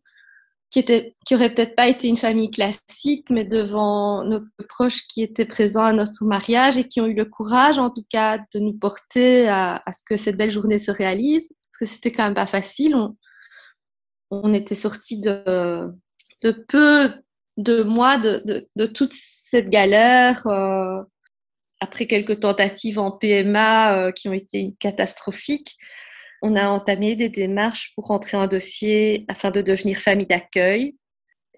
qui 0.71 0.79
était, 0.79 1.15
qui 1.25 1.35
aurait 1.35 1.53
peut-être 1.53 1.75
pas 1.75 1.87
été 1.87 2.07
une 2.07 2.17
famille 2.17 2.51
classique, 2.51 3.29
mais 3.29 3.43
devant 3.43 4.23
nos 4.23 4.41
proches 4.67 5.07
qui 5.07 5.23
étaient 5.23 5.45
présents 5.45 5.85
à 5.85 5.93
notre 5.93 6.23
mariage 6.25 6.77
et 6.77 6.87
qui 6.87 7.01
ont 7.01 7.07
eu 7.07 7.15
le 7.15 7.25
courage, 7.25 7.79
en 7.79 7.89
tout 7.89 8.05
cas, 8.09 8.37
de 8.53 8.59
nous 8.59 8.73
porter 8.73 9.47
à, 9.47 9.81
à 9.85 9.91
ce 9.91 10.03
que 10.05 10.17
cette 10.17 10.37
belle 10.37 10.51
journée 10.51 10.77
se 10.77 10.91
réalise, 10.91 11.49
parce 11.49 11.79
que 11.79 11.85
c'était 11.85 12.11
quand 12.11 12.25
même 12.25 12.35
pas 12.35 12.45
facile. 12.45 12.95
On, 12.95 13.15
on 14.29 14.53
était 14.53 14.75
sortis 14.75 15.19
de, 15.19 15.91
de 16.43 16.51
peu 16.51 17.11
de 17.57 17.83
mois 17.83 18.17
de, 18.17 18.41
de, 18.45 18.67
de 18.75 18.85
toute 18.85 19.13
cette 19.13 19.69
galère. 19.69 20.45
Euh, 20.47 21.01
après 21.79 22.07
quelques 22.07 22.41
tentatives 22.41 22.99
en 22.99 23.11
PMA 23.11 23.93
euh, 23.93 24.11
qui 24.11 24.27
ont 24.27 24.33
été 24.33 24.75
catastrophiques, 24.79 25.77
on 26.41 26.55
a 26.55 26.67
entamé 26.69 27.15
des 27.15 27.29
démarches 27.29 27.93
pour 27.95 28.05
rentrer 28.07 28.37
un 28.37 28.47
dossier 28.47 29.25
afin 29.27 29.51
de 29.51 29.61
devenir 29.61 29.97
famille 29.97 30.27
d'accueil. 30.27 30.95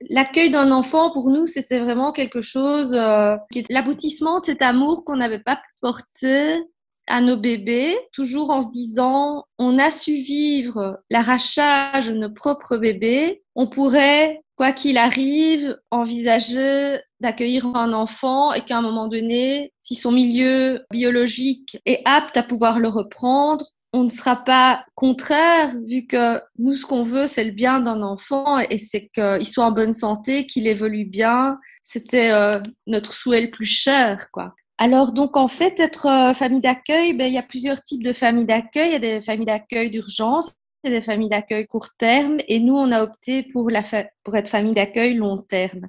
L'accueil 0.09 0.49
d'un 0.49 0.71
enfant, 0.71 1.11
pour 1.11 1.29
nous, 1.29 1.45
c'était 1.45 1.79
vraiment 1.79 2.11
quelque 2.11 2.41
chose 2.41 2.93
euh, 2.93 3.35
qui 3.51 3.59
est 3.59 3.69
l'aboutissement 3.69 4.39
de 4.39 4.45
cet 4.47 4.61
amour 4.61 5.05
qu'on 5.05 5.17
n'avait 5.17 5.39
pas 5.39 5.57
pu 5.57 5.69
porter 5.79 6.59
à 7.07 7.21
nos 7.21 7.37
bébés, 7.37 7.97
toujours 8.13 8.51
en 8.51 8.61
se 8.61 8.71
disant, 8.71 9.45
on 9.57 9.77
a 9.79 9.91
su 9.91 10.15
vivre 10.15 11.01
l'arrachage 11.09 12.07
de 12.07 12.13
nos 12.13 12.29
propres 12.29 12.77
bébés, 12.77 13.43
on 13.55 13.67
pourrait, 13.67 14.41
quoi 14.55 14.71
qu'il 14.71 14.97
arrive, 14.97 15.77
envisager 15.89 16.99
d'accueillir 17.19 17.65
un 17.75 17.93
enfant 17.93 18.53
et 18.53 18.61
qu'à 18.61 18.77
un 18.77 18.81
moment 18.81 19.07
donné, 19.07 19.73
si 19.81 19.95
son 19.95 20.11
milieu 20.11 20.85
biologique 20.91 21.77
est 21.85 22.01
apte 22.05 22.37
à 22.37 22.43
pouvoir 22.43 22.79
le 22.79 22.87
reprendre, 22.87 23.65
on 23.93 24.05
ne 24.05 24.09
sera 24.09 24.37
pas 24.37 24.85
contraire 24.95 25.71
vu 25.87 26.07
que 26.07 26.41
nous, 26.57 26.75
ce 26.75 26.85
qu'on 26.85 27.03
veut, 27.03 27.27
c'est 27.27 27.43
le 27.43 27.51
bien 27.51 27.81
d'un 27.81 28.01
enfant 28.01 28.59
et 28.59 28.77
c'est 28.77 29.09
qu'il 29.09 29.45
soit 29.45 29.65
en 29.65 29.71
bonne 29.71 29.93
santé, 29.93 30.47
qu'il 30.47 30.67
évolue 30.67 31.05
bien. 31.05 31.59
C'était 31.83 32.31
euh, 32.31 32.59
notre 32.87 33.13
souhait 33.13 33.41
le 33.41 33.51
plus 33.51 33.65
cher, 33.65 34.29
quoi. 34.31 34.55
Alors, 34.77 35.11
donc, 35.11 35.37
en 35.37 35.47
fait, 35.47 35.79
être 35.79 36.07
euh, 36.07 36.33
famille 36.33 36.61
d'accueil, 36.61 37.13
ben, 37.13 37.27
il 37.27 37.33
y 37.33 37.37
a 37.37 37.43
plusieurs 37.43 37.83
types 37.83 38.03
de 38.03 38.13
familles 38.13 38.45
d'accueil. 38.45 38.89
Il 38.89 38.93
y 38.93 38.95
a 38.95 38.99
des 38.99 39.21
familles 39.21 39.45
d'accueil 39.45 39.91
d'urgence, 39.91 40.51
et 40.83 40.89
des 40.89 41.01
familles 41.01 41.29
d'accueil 41.29 41.67
court 41.67 41.89
terme. 41.97 42.37
Et 42.47 42.59
nous, 42.59 42.75
on 42.75 42.91
a 42.91 43.03
opté 43.03 43.43
pour, 43.43 43.69
la 43.69 43.83
pour 44.23 44.35
être 44.35 44.47
famille 44.47 44.73
d'accueil 44.73 45.13
long 45.13 45.37
terme. 45.37 45.87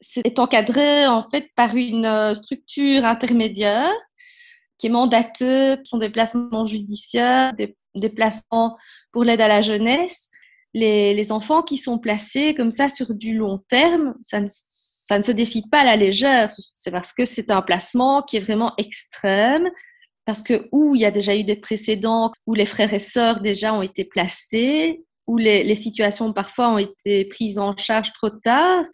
C'est 0.00 0.38
encadré, 0.38 1.06
en 1.06 1.28
fait, 1.28 1.50
par 1.54 1.76
une 1.76 2.06
euh, 2.06 2.34
structure 2.34 3.04
intermédiaire 3.04 3.92
qui 4.78 4.88
est 4.88 4.90
mandaté 4.90 5.76
pour 5.76 5.86
son 5.86 5.98
déplacement 5.98 6.64
judiciaire, 6.64 7.54
des 7.54 7.76
déplacements 7.94 8.76
pour 9.12 9.24
l'aide 9.24 9.40
à 9.40 9.48
la 9.48 9.60
jeunesse. 9.60 10.30
Les, 10.74 11.14
les, 11.14 11.32
enfants 11.32 11.62
qui 11.62 11.78
sont 11.78 11.98
placés 11.98 12.54
comme 12.54 12.70
ça 12.70 12.88
sur 12.90 13.14
du 13.14 13.34
long 13.36 13.64
terme, 13.68 14.14
ça 14.20 14.40
ne, 14.40 14.46
ça 14.48 15.18
ne 15.18 15.22
se 15.22 15.32
décide 15.32 15.70
pas 15.70 15.80
à 15.80 15.84
la 15.84 15.96
légère. 15.96 16.50
C'est 16.74 16.90
parce 16.90 17.12
que 17.12 17.24
c'est 17.24 17.50
un 17.50 17.62
placement 17.62 18.22
qui 18.22 18.36
est 18.36 18.40
vraiment 18.40 18.74
extrême, 18.76 19.68
parce 20.26 20.42
que 20.42 20.68
où 20.72 20.94
il 20.94 21.00
y 21.00 21.06
a 21.06 21.10
déjà 21.10 21.34
eu 21.34 21.44
des 21.44 21.56
précédents, 21.56 22.32
où 22.46 22.52
les 22.52 22.66
frères 22.66 22.92
et 22.92 22.98
sœurs 22.98 23.40
déjà 23.40 23.72
ont 23.72 23.82
été 23.82 24.04
placés, 24.04 25.02
où 25.26 25.38
les, 25.38 25.62
les 25.62 25.74
situations 25.74 26.32
parfois 26.32 26.68
ont 26.68 26.78
été 26.78 27.24
prises 27.24 27.58
en 27.58 27.74
charge 27.76 28.12
trop 28.12 28.30
tard, 28.30 28.84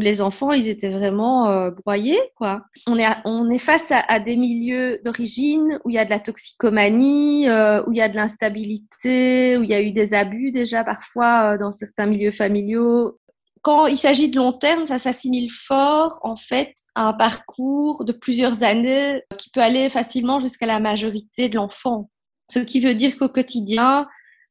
les 0.00 0.20
enfants, 0.20 0.52
ils 0.52 0.68
étaient 0.68 0.88
vraiment 0.88 1.48
euh, 1.48 1.70
broyés, 1.70 2.20
quoi. 2.36 2.62
On 2.86 2.96
est, 3.50 3.58
face 3.58 3.92
à, 3.92 4.20
des 4.20 4.36
milieux 4.36 5.00
d'origine 5.04 5.78
où 5.84 5.90
il 5.90 5.94
y 5.94 5.98
a 5.98 6.04
de 6.04 6.10
la 6.10 6.20
toxicomanie, 6.20 7.48
euh, 7.48 7.82
où 7.86 7.92
il 7.92 7.98
y 7.98 8.02
a 8.02 8.08
de 8.08 8.16
l'instabilité, 8.16 9.56
où 9.56 9.62
il 9.62 9.70
y 9.70 9.74
a 9.74 9.80
eu 9.80 9.92
des 9.92 10.14
abus 10.14 10.52
déjà 10.52 10.84
parfois 10.84 11.54
euh, 11.54 11.58
dans 11.58 11.72
certains 11.72 12.06
milieux 12.06 12.32
familiaux. 12.32 13.18
Quand 13.62 13.86
il 13.86 13.98
s'agit 13.98 14.30
de 14.30 14.36
long 14.36 14.52
terme, 14.52 14.86
ça 14.86 14.98
s'assimile 14.98 15.50
fort, 15.50 16.18
en 16.22 16.36
fait, 16.36 16.74
à 16.94 17.08
un 17.08 17.12
parcours 17.12 18.04
de 18.04 18.12
plusieurs 18.12 18.62
années 18.62 19.22
qui 19.36 19.50
peut 19.50 19.60
aller 19.60 19.90
facilement 19.90 20.38
jusqu'à 20.38 20.66
la 20.66 20.80
majorité 20.80 21.48
de 21.48 21.56
l'enfant. 21.56 22.10
Ce 22.50 22.58
qui 22.58 22.80
veut 22.80 22.94
dire 22.94 23.18
qu'au 23.18 23.28
quotidien, 23.28 24.08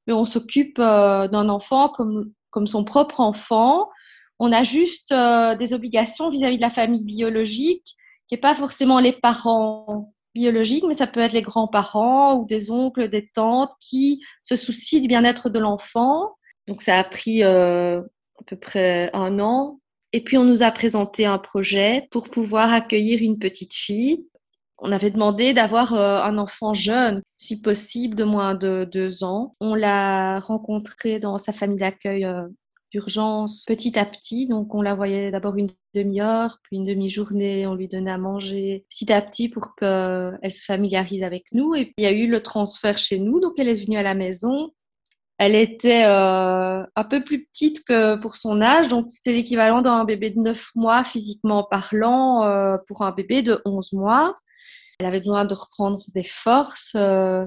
on 0.08 0.26
s'occupe 0.26 0.78
d'un 0.78 1.50
enfant 1.50 1.90
comme 1.90 2.68
son 2.68 2.84
propre 2.84 3.20
enfant, 3.20 3.90
on 4.39 4.52
a 4.54 4.63
juste 4.63 5.12
euh, 5.12 5.56
des 5.56 5.73
obligations 5.73 6.30
vis-à-vis 6.30 6.58
de 6.58 6.62
la 6.62 6.69
famille 6.69 7.04
biologique, 7.04 7.95
qui 8.28 8.36
n'est 8.36 8.41
pas 8.41 8.56
forcément 8.56 8.99
les 8.99 9.12
parents 9.12 10.13
biologiques, 10.34 10.86
mais 10.88 10.93
ça 10.93 11.08
peut 11.08 11.19
être 11.19 11.34
les 11.34 11.41
grands-parents 11.41 12.38
ou 12.38 12.45
des 12.45 12.71
oncles, 12.71 13.10
des 13.10 13.28
tantes 13.28 13.71
qui 13.82 14.21
se 14.43 14.56
soucient 14.56 15.02
du 15.02 15.08
bien-être 15.08 15.49
de 15.49 15.60
l'enfant. 15.60 16.36
Donc 16.67 16.82
ça 16.82 16.97
a 16.97 17.04
pris 17.04 17.43
euh, 17.43 17.99
à 17.99 18.43
peu 18.45 18.56
près 18.56 19.10
un 19.13 19.39
an. 19.39 19.80
Et 20.13 20.23
puis 20.23 20.38
on 20.38 20.45
nous 20.45 20.63
a 20.63 20.71
présenté 20.71 21.25
un 21.25 21.38
projet 21.38 22.08
pour 22.12 22.30
pouvoir 22.30 22.71
accueillir 22.71 23.21
une 23.21 23.39
petite 23.39 23.73
fille. 23.73 24.25
On 24.78 24.93
avait 24.93 25.12
demandé 25.12 25.54
d'avoir 25.54 25.93
euh, 25.93 26.21
un 26.21 26.38
enfant 26.38 26.73
jeune, 26.73 27.21
si 27.38 27.60
possible 27.60 28.15
de 28.15 28.23
moins 28.23 28.56
de 28.56 28.88
deux 28.89 29.25
ans. 29.25 29.56
On 29.60 29.75
l'a 29.75 30.39
rencontré 30.39 31.19
dans 31.19 31.38
sa 31.38 31.52
famille 31.52 31.80
d'accueil 31.80 32.25
d'urgence 32.91 33.65
petit 33.65 33.97
à 33.97 34.06
petit. 34.06 34.47
Donc, 34.47 34.73
on 34.73 34.82
la 34.82 34.95
voyait 34.95 35.32
d'abord 35.32 35.56
une 35.56 35.69
demi-heure, 35.93 36.60
puis 36.63 36.78
une 36.78 36.86
demi-journée, 36.86 37.67
on 37.67 37.75
lui 37.75 37.88
donnait 37.88 38.12
à 38.12 38.17
manger 38.17 38.86
petit 38.89 39.12
à 39.12 39.21
petit 39.21 39.49
pour 39.49 39.75
qu'elle 39.75 40.52
se 40.52 40.63
familiarise 40.63 41.23
avec 41.23 41.45
nous. 41.54 41.75
Et 41.75 41.86
puis, 41.86 41.93
il 41.97 42.04
y 42.04 42.08
a 42.08 42.12
eu 42.12 42.28
le 42.28 42.41
transfert 42.41 42.97
chez 42.97 43.19
nous, 43.19 43.39
donc 43.39 43.54
elle 43.58 43.69
est 43.69 43.86
venue 43.86 43.97
à 43.97 44.04
la 44.04 44.13
maison. 44.13 44.71
Elle 45.39 45.56
était 45.56 46.04
euh, 46.06 46.84
un 46.95 47.04
peu 47.06 47.23
plus 47.23 47.45
petite 47.45 47.86
que 47.86 48.15
pour 48.17 48.36
son 48.36 48.62
âge, 48.62 48.89
donc 48.89 49.10
c'était 49.10 49.32
l'équivalent 49.32 49.82
d'un 49.82 50.04
bébé 50.04 50.32
de 50.32 50.39
9 50.39 50.71
mois 50.75 51.06
physiquement 51.06 51.63
parlant 51.63 52.43
euh, 52.43 52.75
pour 52.88 53.04
un 53.04 53.12
bébé 53.12 53.41
de 53.41 53.62
11 53.63 53.93
mois. 53.93 54.38
Elle 54.99 55.06
avait 55.06 55.19
besoin 55.19 55.45
de 55.45 55.54
reprendre 55.54 56.04
des 56.13 56.25
forces. 56.25 56.91
Euh, 56.95 57.45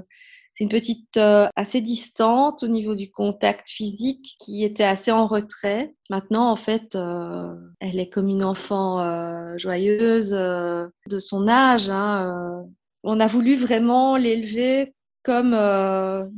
c'est 0.55 0.65
une 0.65 0.71
petite 0.71 1.17
euh, 1.17 1.49
assez 1.57 1.81
distante 1.81 2.63
au 2.63 2.69
niveau 2.69 2.95
du 2.95 3.11
contact 3.11 3.71
physique 3.71 4.37
qui 4.39 4.65
était 4.65 4.85
assez 4.85 5.11
en 5.11 5.27
retrait. 5.27 5.95
Maintenant, 6.11 6.51
en 6.51 6.57
fait, 6.57 6.95
euh, 6.95 7.55
elle 7.81 7.99
est 7.99 8.11
comme 8.11 8.29
une 8.29 8.45
enfant 8.45 9.01
euh, 9.01 9.57
joyeuse 9.57 10.31
de 10.31 11.19
son 11.19 11.49
âge. 11.49 11.89
Hein, 11.89 12.67
on 13.03 13.19
a 13.19 13.27
voulu 13.27 13.57
vraiment 13.57 14.17
l'élever 14.17 14.95
comme 15.25 15.57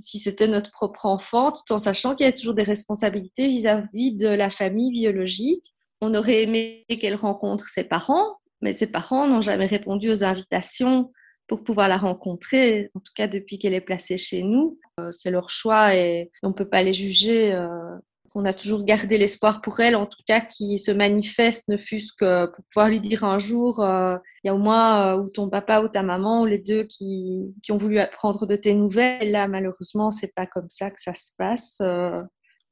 si 0.03 0.19
c'était 0.19 0.47
notre 0.47 0.71
propre 0.71 1.07
enfant, 1.07 1.53
tout 1.53 1.73
en 1.73 1.79
sachant 1.79 2.15
qu'il 2.15 2.27
y 2.27 2.29
a 2.29 2.33
toujours 2.33 2.53
des 2.53 2.63
responsabilités 2.63 3.49
vis-à-vis 3.49 4.13
-vis 4.13 4.17
de 4.19 4.29
la 4.29 4.51
famille 4.51 4.93
biologique. 4.93 5.65
On 6.03 6.15
aurait 6.15 6.43
aimé 6.43 6.85
qu'elle 7.01 7.15
rencontre 7.15 7.65
ses 7.69 7.85
parents, 7.85 8.37
mais 8.61 8.75
ses 8.75 8.87
parents 8.87 9.27
n'ont 9.27 9.41
jamais 9.41 9.67
répondu 9.67 10.11
aux 10.11 10.23
invitations 10.23 11.11
pour 11.47 11.63
pouvoir 11.63 11.89
la 11.89 11.99
rencontrer, 11.99 12.91
en 12.95 13.01
tout 13.01 13.13
cas 13.15 13.27
depuis 13.27 13.59
qu'elle 13.59 13.75
est 13.75 13.81
placée 13.81 14.17
chez 14.17 14.43
nous. 14.43 14.79
Euh, 15.01 15.11
c'est 15.13 15.31
leur 15.31 15.51
choix 15.51 15.95
et 15.95 16.31
on 16.43 16.49
ne 16.49 16.55
peut 16.55 16.69
pas 16.69 16.83
les 16.83 16.95
juger. 16.95 17.53
Euh, 17.53 17.97
on 18.35 18.45
a 18.45 18.53
toujours 18.53 18.85
gardé 18.85 19.17
l'espoir 19.17 19.61
pour 19.61 19.79
elle, 19.79 19.95
en 19.95 20.07
tout 20.07 20.23
cas, 20.27 20.41
qui 20.41 20.79
se 20.81 20.91
manifeste, 20.91 21.69
ne 21.69 21.77
fût-ce 21.77 22.13
que 22.19 22.47
pour 22.47 22.65
pouvoir 22.65 22.89
lui 22.89 23.01
dire 23.01 23.23
un 23.23 23.39
jour, 23.39 23.81
euh, 23.81 24.17
il 24.43 24.49
y 24.49 24.51
a 24.51 24.55
au 24.55 24.59
moins 24.59 25.15
ou 25.15 25.29
ton 25.29 25.49
papa 25.49 25.81
ou 25.83 25.89
ta 25.89 26.03
maman 26.03 26.43
ou 26.43 26.47
les 26.47 26.59
deux 26.59 26.85
qui, 26.85 27.55
qui 27.63 27.71
ont 27.71 27.77
voulu 27.77 28.01
prendre 28.13 28.47
de 28.47 28.57
tes 28.57 28.75
nouvelles. 28.75 29.31
Là, 29.31 29.47
malheureusement, 29.47 30.11
c'est 30.11 30.35
pas 30.35 30.47
comme 30.47 30.69
ça 30.69 30.91
que 30.91 31.01
ça 31.01 31.15
se 31.15 31.31
passe. 31.39 31.81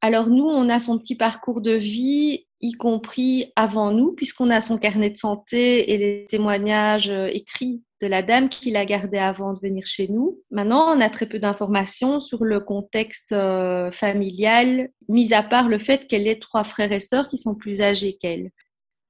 Alors 0.00 0.26
nous, 0.30 0.44
on 0.44 0.68
a 0.68 0.80
son 0.80 0.98
petit 0.98 1.14
parcours 1.14 1.60
de 1.60 1.70
vie, 1.70 2.46
y 2.62 2.72
compris 2.72 3.52
avant 3.56 3.90
nous, 3.90 4.12
puisqu'on 4.12 4.50
a 4.50 4.60
son 4.60 4.78
carnet 4.78 5.10
de 5.10 5.16
santé 5.16 5.92
et 5.92 5.98
les 5.98 6.26
témoignages 6.26 7.10
euh, 7.10 7.28
écrits 7.32 7.82
de 8.00 8.06
la 8.06 8.22
dame 8.22 8.48
qui 8.48 8.70
l'a 8.70 8.86
gardé 8.86 9.18
avant 9.18 9.52
de 9.52 9.60
venir 9.60 9.84
chez 9.86 10.08
nous. 10.08 10.40
Maintenant, 10.50 10.96
on 10.96 11.00
a 11.00 11.10
très 11.10 11.26
peu 11.26 11.38
d'informations 11.38 12.20
sur 12.20 12.44
le 12.44 12.60
contexte 12.60 13.32
euh, 13.32 13.90
familial, 13.92 14.90
mis 15.08 15.34
à 15.34 15.42
part 15.42 15.68
le 15.68 15.78
fait 15.78 16.06
qu'elle 16.06 16.26
ait 16.26 16.38
trois 16.38 16.64
frères 16.64 16.92
et 16.92 17.00
sœurs 17.00 17.28
qui 17.28 17.38
sont 17.38 17.54
plus 17.54 17.80
âgés 17.80 18.16
qu'elle. 18.20 18.50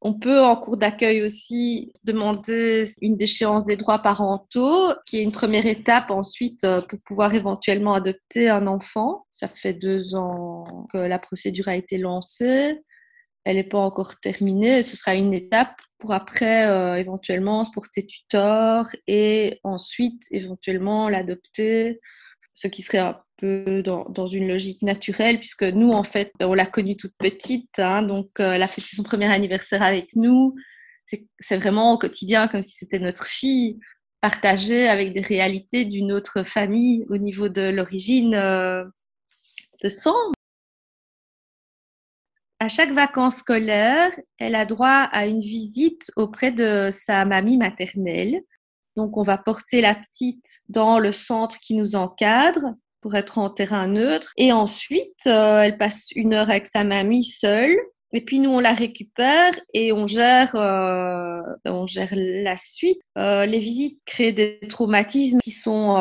On 0.04 0.14
peut 0.14 0.42
en 0.42 0.56
cours 0.56 0.78
d'accueil 0.78 1.22
aussi 1.22 1.92
demander 2.02 2.84
une 3.02 3.16
déchéance 3.16 3.64
des 3.64 3.76
droits 3.76 4.00
parentaux, 4.00 4.92
qui 5.06 5.18
est 5.18 5.22
une 5.22 5.30
première 5.30 5.66
étape 5.66 6.10
ensuite 6.10 6.64
euh, 6.64 6.80
pour 6.80 6.98
pouvoir 7.00 7.34
éventuellement 7.34 7.94
adopter 7.94 8.48
un 8.48 8.66
enfant. 8.66 9.26
Ça 9.30 9.46
fait 9.46 9.74
deux 9.74 10.14
ans 10.14 10.86
que 10.92 10.98
la 10.98 11.18
procédure 11.18 11.68
a 11.68 11.76
été 11.76 11.98
lancée. 11.98 12.82
Elle 13.44 13.56
n'est 13.56 13.64
pas 13.64 13.78
encore 13.78 14.20
terminée. 14.20 14.82
Ce 14.82 14.96
sera 14.96 15.14
une 15.14 15.34
étape 15.34 15.74
pour 15.98 16.12
après 16.12 16.66
euh, 16.66 16.96
éventuellement 16.96 17.64
se 17.64 17.72
porter 17.72 18.06
tuteur 18.06 18.86
et 19.06 19.60
ensuite 19.62 20.22
éventuellement 20.30 21.08
l'adopter, 21.08 22.00
ce 22.54 22.68
qui 22.68 22.82
serait 22.82 23.14
dans, 23.42 24.26
une 24.26 24.48
logique 24.48 24.82
naturelle, 24.82 25.38
puisque 25.38 25.64
nous, 25.64 25.90
en 25.90 26.04
fait, 26.04 26.32
on 26.40 26.54
l'a 26.54 26.66
connue 26.66 26.96
toute 26.96 27.16
petite, 27.18 27.78
hein, 27.78 28.02
donc 28.02 28.28
euh, 28.38 28.52
elle 28.52 28.62
a 28.62 28.68
fêté 28.68 28.88
son 28.94 29.02
premier 29.02 29.32
anniversaire 29.32 29.82
avec 29.82 30.14
nous. 30.14 30.54
C'est 31.40 31.56
vraiment 31.56 31.92
au 31.92 31.98
quotidien 31.98 32.48
comme 32.48 32.62
si 32.62 32.70
c'était 32.70 32.98
notre 32.98 33.26
fille, 33.26 33.78
partagée 34.22 34.88
avec 34.88 35.12
des 35.12 35.20
réalités 35.20 35.84
d'une 35.84 36.12
autre 36.12 36.44
famille 36.44 37.04
au 37.10 37.18
niveau 37.18 37.48
de 37.48 37.62
l'origine 37.62 38.34
euh, 38.34 38.84
de 39.82 39.88
sang. 39.88 40.14
À 42.62 42.68
chaque 42.68 42.92
vacances 42.92 43.38
scolaires, 43.38 44.12
elle 44.38 44.54
a 44.54 44.64
droit 44.64 45.08
à 45.10 45.26
une 45.26 45.40
visite 45.40 46.12
auprès 46.14 46.52
de 46.52 46.90
sa 46.92 47.24
mamie 47.24 47.56
maternelle. 47.56 48.40
Donc, 48.94 49.16
on 49.16 49.22
va 49.22 49.36
porter 49.36 49.80
la 49.80 49.96
petite 49.96 50.60
dans 50.68 51.00
le 51.00 51.10
centre 51.10 51.58
qui 51.58 51.74
nous 51.74 51.96
encadre 51.96 52.76
pour 53.00 53.16
être 53.16 53.38
en 53.38 53.50
terrain 53.50 53.88
neutre. 53.88 54.32
Et 54.36 54.52
ensuite, 54.52 55.26
euh, 55.26 55.62
elle 55.62 55.76
passe 55.76 56.12
une 56.14 56.34
heure 56.34 56.50
avec 56.50 56.68
sa 56.68 56.84
mamie 56.84 57.24
seule. 57.24 57.76
Et 58.12 58.20
puis 58.20 58.38
nous, 58.38 58.50
on 58.50 58.60
la 58.60 58.74
récupère 58.74 59.54
et 59.74 59.92
on 59.92 60.06
gère, 60.06 60.54
euh, 60.54 61.40
on 61.64 61.86
gère 61.88 62.12
la 62.12 62.56
suite. 62.56 63.00
Euh, 63.18 63.44
les 63.44 63.58
visites 63.58 64.00
créent 64.06 64.30
des 64.30 64.60
traumatismes 64.68 65.40
qui 65.40 65.50
sont 65.50 65.96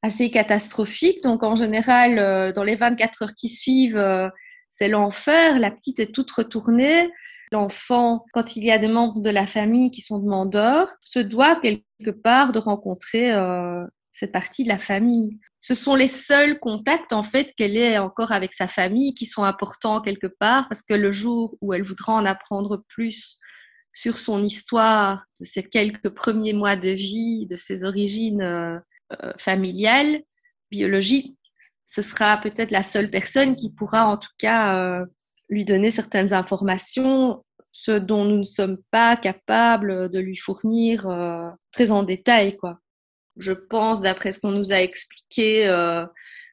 assez 0.00 0.30
catastrophiques. 0.30 1.24
Donc 1.24 1.42
en 1.42 1.56
général, 1.56 2.52
dans 2.52 2.62
les 2.62 2.76
24 2.76 3.22
heures 3.22 3.34
qui 3.34 3.48
suivent, 3.48 4.30
c'est 4.76 4.88
l'enfer. 4.88 5.58
La 5.58 5.70
petite 5.70 6.00
est 6.00 6.14
toute 6.14 6.30
retournée. 6.30 7.10
L'enfant, 7.50 8.26
quand 8.32 8.56
il 8.56 8.64
y 8.64 8.70
a 8.70 8.78
des 8.78 8.88
membres 8.88 9.20
de 9.20 9.30
la 9.30 9.46
famille 9.46 9.90
qui 9.90 10.02
sont 10.02 10.18
demandeurs, 10.18 10.94
se 11.00 11.20
doit 11.20 11.56
quelque 11.56 12.10
part 12.10 12.52
de 12.52 12.58
rencontrer 12.58 13.32
cette 14.12 14.32
partie 14.32 14.64
de 14.64 14.68
la 14.68 14.78
famille. 14.78 15.38
Ce 15.60 15.74
sont 15.74 15.94
les 15.94 16.08
seuls 16.08 16.58
contacts 16.58 17.12
en 17.12 17.22
fait 17.22 17.54
qu'elle 17.56 17.76
ait 17.76 17.98
encore 17.98 18.32
avec 18.32 18.52
sa 18.52 18.66
famille 18.66 19.14
qui 19.14 19.26
sont 19.26 19.44
importants 19.44 20.00
quelque 20.00 20.26
part 20.26 20.68
parce 20.68 20.82
que 20.82 20.94
le 20.94 21.12
jour 21.12 21.56
où 21.60 21.72
elle 21.72 21.82
voudra 21.82 22.14
en 22.14 22.26
apprendre 22.26 22.82
plus 22.88 23.38
sur 23.92 24.18
son 24.18 24.44
histoire, 24.44 25.24
de 25.40 25.46
ses 25.46 25.62
quelques 25.62 26.10
premiers 26.10 26.52
mois 26.52 26.76
de 26.76 26.90
vie, 26.90 27.46
de 27.46 27.56
ses 27.56 27.82
origines 27.82 28.42
euh, 28.42 28.78
euh, 29.22 29.32
familiales, 29.38 30.20
biologiques, 30.70 31.38
ce 31.86 32.02
sera 32.02 32.36
peut-être 32.36 32.70
la 32.70 32.82
seule 32.82 33.10
personne 33.10 33.56
qui 33.56 33.72
pourra 33.72 34.06
en 34.06 34.18
tout 34.18 34.28
cas 34.38 34.76
euh, 34.76 35.06
lui 35.48 35.64
donner 35.64 35.90
certaines 35.90 36.34
informations, 36.34 37.42
ce 37.72 37.92
dont 37.92 38.24
nous 38.24 38.38
ne 38.38 38.44
sommes 38.44 38.78
pas 38.90 39.16
capables 39.16 40.10
de 40.10 40.18
lui 40.18 40.36
fournir 40.36 41.08
très 41.72 41.90
en 41.90 42.02
détail, 42.02 42.56
quoi 42.56 42.80
je 43.36 43.52
pense, 43.52 44.00
d'après 44.00 44.32
ce 44.32 44.40
qu'on 44.40 44.50
nous 44.50 44.72
a 44.72 44.80
expliqué, 44.80 45.66
euh, 45.68 46.04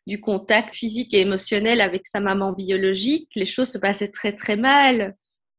du 0.06 0.20
contact 0.20 0.76
physique 0.76 1.14
et 1.14 1.22
émotionnel 1.22 1.80
avec 1.80 2.06
sa 2.08 2.20
maman 2.20 2.52
biologique, 2.54 3.30
les 3.36 3.46
choses 3.46 3.70
se 3.70 3.78
passaient 3.78 4.12
très 4.12 4.34
très 4.34 4.58
mal. 4.58 5.16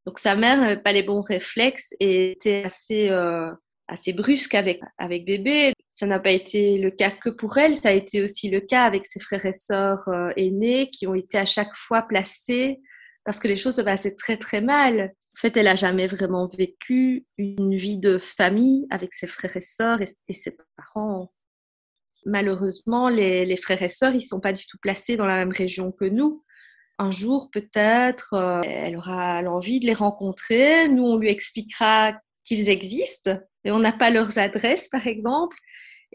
Donc 0.07 0.19
sa 0.19 0.37
mère 0.37 0.59
n'avait 0.59 0.83
pas 0.83 0.93
les 0.93 1.03
bons 1.03 1.23
réflexes 1.23 1.95
et 1.99 2.33
était 2.33 2.65
assez, 2.65 3.09
euh, 3.09 3.51
assez 3.89 4.13
brusque 4.13 4.55
avec, 4.55 4.81
avec 4.99 5.25
bébé. 5.25 5.73
Ça 5.91 6.07
n'a 6.07 6.19
pas 6.19 6.33
été 6.33 6.79
le 6.79 6.91
cas 6.91 7.11
que 7.11 7.31
pour 7.31 7.59
elle, 7.59 7.77
ça 7.77 7.91
a 7.91 7.93
été 7.93 8.23
aussi 8.23 8.51
le 8.51 8.61
cas 8.61 8.85
avec 8.85 9.07
ses 9.07 9.21
frères 9.21 9.47
et 9.47 9.53
sœurs 9.53 10.09
euh, 10.09 10.31
aînés 10.37 10.91
qui 10.91 11.07
ont 11.07 11.15
été 11.15 11.39
à 11.39 11.47
chaque 11.47 11.75
fois 11.75 12.03
placés 12.03 12.81
parce 13.25 13.39
que 13.39 13.49
les 13.49 13.57
choses 13.57 13.77
se 13.77 13.83
passaient 13.83 14.15
très 14.15 14.37
très 14.37 14.61
mal. 14.61 15.13
En 15.37 15.41
fait, 15.41 15.57
elle 15.57 15.67
a 15.67 15.75
jamais 15.75 16.07
vraiment 16.07 16.47
vécu 16.47 17.27
une 17.39 17.77
vie 17.77 17.97
de 17.97 18.19
famille 18.19 18.87
avec 18.91 19.15
ses 19.15 19.27
frères 19.27 19.57
et 19.57 19.61
sœurs 19.61 20.01
et, 20.01 20.35
ses 20.35 20.57
parents. 20.77 21.33
Malheureusement, 22.25 23.09
les, 23.09 23.57
frères 23.57 23.83
et 23.83 23.89
sœurs, 23.89 24.15
ils 24.15 24.23
sont 24.23 24.41
pas 24.41 24.53
du 24.53 24.65
tout 24.67 24.79
placés 24.81 25.17
dans 25.17 25.27
la 25.27 25.37
même 25.37 25.53
région 25.53 25.91
que 25.91 26.05
nous. 26.05 26.45
Un 26.99 27.11
jour, 27.11 27.51
peut-être, 27.51 28.35
euh, 28.35 28.63
elle 28.63 28.97
aura 28.97 29.43
l'envie 29.43 29.81
de 29.81 29.87
les 29.87 29.95
rencontrer. 29.95 30.89
Nous, 30.89 31.03
on 31.03 31.17
lui 31.17 31.31
expliquera 31.31 32.15
qu'ils 32.45 32.69
existent 32.69 33.41
et 33.65 33.73
on 33.73 33.79
n'a 33.79 33.93
pas 33.93 34.11
leurs 34.11 34.39
adresses, 34.39 34.89
par 34.89 35.07
exemple. 35.07 35.57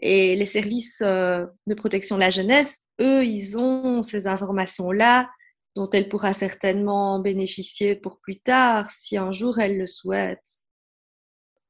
Et 0.02 0.36
les 0.36 0.46
services 0.46 1.02
euh, 1.02 1.44
de 1.66 1.74
protection 1.74 2.16
de 2.16 2.20
la 2.20 2.30
jeunesse, 2.30 2.84
eux, 3.00 3.24
ils 3.24 3.58
ont 3.58 4.02
ces 4.02 4.26
informations-là 4.26 5.28
dont 5.76 5.90
elle 5.90 6.08
pourra 6.08 6.32
certainement 6.32 7.20
bénéficier 7.20 7.94
pour 7.94 8.18
plus 8.20 8.40
tard 8.40 8.90
si 8.90 9.16
un 9.16 9.30
jour 9.30 9.58
elle 9.58 9.78
le 9.78 9.86
souhaite. 9.86 10.62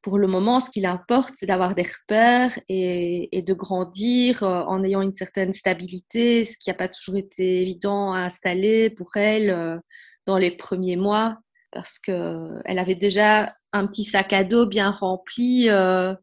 Pour 0.02 0.16
le 0.16 0.26
moment, 0.26 0.60
ce 0.60 0.70
qu'il 0.70 0.86
importe, 0.86 1.34
c'est 1.36 1.46
d'avoir 1.46 1.74
des 1.74 1.82
repères 1.82 2.58
et, 2.70 3.42
de 3.46 3.52
grandir 3.52 4.42
euh, 4.42 4.62
en 4.62 4.82
ayant 4.82 5.02
une 5.02 5.12
certaine 5.12 5.52
stabilité, 5.52 6.44
ce 6.44 6.56
qui 6.56 6.70
n'a 6.70 6.74
pas 6.74 6.88
toujours 6.88 7.16
été 7.16 7.60
évident 7.60 8.14
à 8.14 8.20
installer 8.20 8.88
pour 8.88 9.16
elle 9.16 9.50
euh, 9.50 9.78
dans 10.26 10.38
les 10.38 10.50
premiers 10.52 10.96
mois, 10.96 11.36
parce 11.72 11.98
qu'elle 11.98 12.78
avait 12.78 12.94
déjà 12.94 13.54
un 13.72 13.86
petit 13.86 14.04
sac 14.04 14.32
à 14.32 14.44
dos 14.44 14.66
bien 14.66 14.90
rempli 14.90 15.68
euh, 15.68 16.14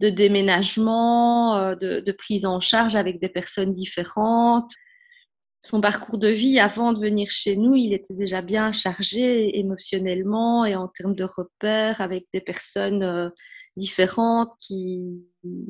de 0.00 0.08
déménagement, 0.08 1.74
de, 1.74 2.00
de 2.00 2.12
prise 2.12 2.46
en 2.46 2.60
charge 2.60 2.96
avec 2.96 3.20
des 3.20 3.28
personnes 3.28 3.72
différentes, 3.72 4.70
son 5.64 5.80
parcours 5.80 6.18
de 6.18 6.28
vie 6.28 6.60
avant 6.60 6.92
de 6.92 7.00
venir 7.00 7.30
chez 7.30 7.56
nous, 7.56 7.74
il 7.74 7.94
était 7.94 8.12
déjà 8.12 8.42
bien 8.42 8.70
chargé 8.70 9.58
émotionnellement 9.58 10.66
et 10.66 10.74
en 10.74 10.88
termes 10.88 11.14
de 11.14 11.24
repères 11.24 12.02
avec 12.02 12.26
des 12.34 12.42
personnes 12.42 13.02
euh, 13.02 13.30
différentes 13.78 14.50
qui, 14.60 15.00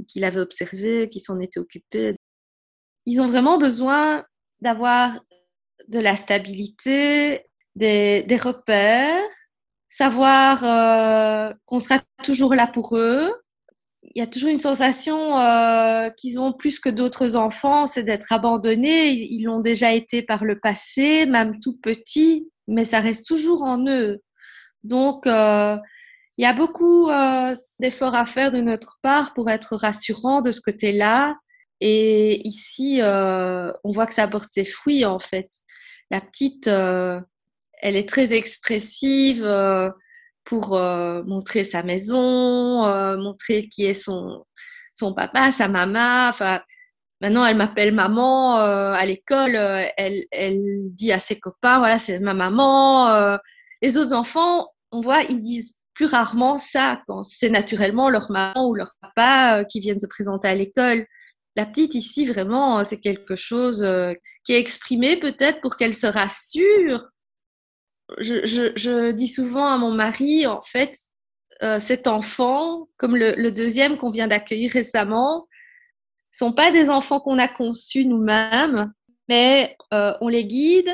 qui 0.09 0.19
l'avaient 0.19 0.41
observé, 0.41 1.09
qui 1.11 1.21
s'en 1.21 1.39
étaient 1.39 1.61
occupées. 1.61 2.17
Ils 3.07 3.21
ont 3.21 3.29
vraiment 3.29 3.57
besoin 3.57 4.25
d'avoir 4.61 5.21
de 5.87 6.01
la 6.01 6.17
stabilité, 6.17 7.47
des, 7.77 8.39
repères, 8.43 9.29
savoir 9.89 10.63
euh, 10.65 11.53
qu'on 11.67 11.81
sera 11.81 12.01
toujours 12.23 12.55
là 12.55 12.67
pour 12.67 12.97
eux, 12.97 13.33
il 14.15 14.21
y 14.21 14.23
a 14.23 14.27
toujours 14.27 14.51
une 14.51 14.61
sensation 14.61 15.39
euh, 15.39 16.11
qu'ils 16.11 16.39
ont 16.39 16.53
plus 16.53 16.79
que 16.79 16.91
d'autres 16.91 17.37
enfants, 17.37 17.87
c'est 17.87 18.05
d'être 18.05 18.33
abandonnés. 18.33 19.11
Ils 19.11 19.45
l'ont 19.45 19.61
déjà 19.61 19.93
été 19.93 20.23
par 20.23 20.45
le 20.45 20.61
passé, 20.61 21.27
même 21.27 21.59
tout 21.59 21.79
petit, 21.79 22.49
mais 22.69 22.85
ça 22.85 23.01
reste 23.01 23.27
toujours 23.27 23.63
en 23.63 23.87
eux. 23.89 24.21
Donc, 24.85 25.27
euh, 25.27 25.79
il 26.37 26.43
y 26.43 26.47
a 26.47 26.53
beaucoup 26.53 27.09
d'efforts 27.81 28.15
à 28.15 28.27
faire 28.27 28.51
de 28.51 28.61
notre 28.61 28.99
part 29.03 29.33
pour 29.35 29.51
être 29.51 29.77
rassurant 29.77 30.43
de 30.43 30.51
ce 30.51 30.61
côté-là. 30.61 31.37
Et 31.81 32.47
ici, 32.47 33.01
on 33.03 33.91
voit 33.91 34.07
que 34.07 34.15
ça 34.15 34.29
porte 34.29 34.51
ses 34.51 34.65
fruits, 34.65 35.05
en 35.05 35.21
fait. 35.21 35.49
La 36.11 36.21
petite, 36.21 36.69
elle 37.83 37.97
est 37.97 38.09
très 38.09 38.33
expressive 38.33 39.45
pour 40.45 40.77
euh, 40.77 41.23
montrer 41.25 41.65
sa 41.65 41.83
maison, 41.83 42.87
euh, 42.87 43.17
montrer 43.17 43.69
qui 43.69 43.85
est 43.85 43.95
son, 43.95 44.45
son 44.95 45.15
papa, 45.15 45.51
sa 45.51 45.69
maman. 45.69 46.29
Enfin, 46.29 46.61
maintenant, 47.21 47.47
elle 47.47 47.57
m'appelle 47.57 47.95
maman 47.95 48.59
euh, 48.61 48.93
à 48.93 49.05
l'école. 49.07 49.57
elle, 49.57 50.25
elle 50.31 50.63
dit 50.91 51.13
à 51.13 51.19
ses 51.19 51.39
copains, 51.39 51.79
voilà, 51.79 51.99
c'est 51.99 52.19
ma 52.19 52.35
maman. 52.35 53.39
les 53.83 53.97
autres 53.97 54.15
enfants, 54.15 54.69
on 54.93 55.01
voit, 55.01 55.23
ils 55.23 55.43
disent 55.43 55.81
plus 55.95 56.07
rarement 56.07 56.59
ça 56.59 57.01
quand 57.07 57.23
c'est 57.23 57.51
naturellement 57.51 58.11
leur 58.11 58.31
maman 58.31 58.69
ou 58.69 58.75
leur 58.75 58.95
papa 59.01 59.65
qui 59.65 59.81
viennent 59.81 60.01
se 60.01 60.07
présenter 60.07 60.49
à 60.49 60.55
l'école. 60.55 61.07
La 61.57 61.67
petite 61.67 61.95
ici, 61.95 62.27
vraiment, 62.27 62.83
c'est 62.83 62.99
quelque 62.99 63.37
chose 63.37 63.87
qui 64.45 64.53
est 64.53 64.59
exprimé 64.59 65.17
peut-être 65.17 65.61
pour 65.61 65.77
qu'elle 65.77 65.95
se 65.95 66.09
rassure 66.09 67.09
je, 68.19 69.11
dis 69.11 69.29
souvent 69.29 69.67
à 69.67 69.79
mon 69.79 69.91
mari, 69.91 70.47
en 70.47 70.63
fait, 70.63 70.97
euh, 71.63 71.79
cet 71.79 72.07
enfant, 72.07 72.89
comme 72.97 73.17
le, 73.17 73.51
deuxième 73.51 73.97
qu'on 73.97 74.11
vient 74.11 74.29
d'accueillir 74.29 74.73
récemment, 74.73 75.47
sont 76.33 76.53
pas 76.53 76.73
des 76.73 76.91
enfants 76.91 77.21
qu'on 77.21 77.39
a 77.39 77.49
conçus 77.49 78.05
nous-mêmes, 78.05 78.93
mais 79.29 79.77
euh, 79.93 80.13
on 80.21 80.29
les 80.29 80.45
guide 80.45 80.91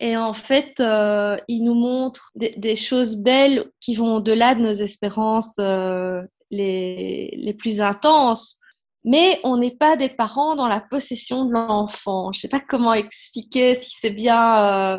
Et 0.00 0.16
en 0.16 0.34
fait, 0.34 0.78
euh, 0.80 1.36
il 1.48 1.64
nous 1.64 1.74
montre 1.74 2.30
des, 2.34 2.76
choses 2.76 3.16
belles 3.16 3.70
qui 3.80 3.94
vont 3.94 4.16
au-delà 4.16 4.54
de 4.54 4.60
nos 4.60 4.72
espérances 4.72 5.56
euh, 5.58 6.22
les, 6.50 7.34
les, 7.36 7.54
plus 7.54 7.80
intenses. 7.80 8.58
Mais 9.04 9.40
on 9.42 9.56
n'est 9.56 9.76
pas 9.76 9.96
des 9.96 10.08
parents 10.08 10.54
dans 10.54 10.68
la 10.68 10.80
possession 10.80 11.44
de 11.44 11.52
l'enfant. 11.52 12.32
Je 12.32 12.40
sais 12.40 12.48
pas 12.48 12.60
comment 12.60 12.94
expliquer 12.94 13.74
si 13.74 13.96
c'est 13.98 14.10
bien 14.10 14.66
euh, 14.66 14.98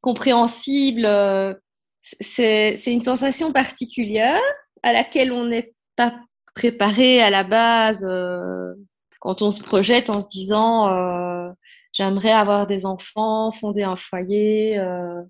compréhensible. 0.00 1.08
C'est 2.00 2.80
une 2.86 3.02
sensation 3.02 3.52
particulière 3.52 4.40
à 4.82 4.92
laquelle 4.92 5.32
on 5.32 5.46
n'est 5.46 5.74
pas 5.96 6.14
préparé 6.54 7.22
à 7.22 7.30
la 7.30 7.44
base 7.44 8.06
quand 9.20 9.42
on 9.42 9.50
se 9.50 9.62
projette 9.62 10.10
en 10.10 10.20
se 10.20 10.28
disant 10.30 10.88
j'aimerais 11.92 12.32
avoir 12.32 12.66
des 12.66 12.86
enfants, 12.86 13.50
fonder 13.52 13.82
un 13.82 13.96
foyer. 13.96 14.78
Euh. 14.78 15.22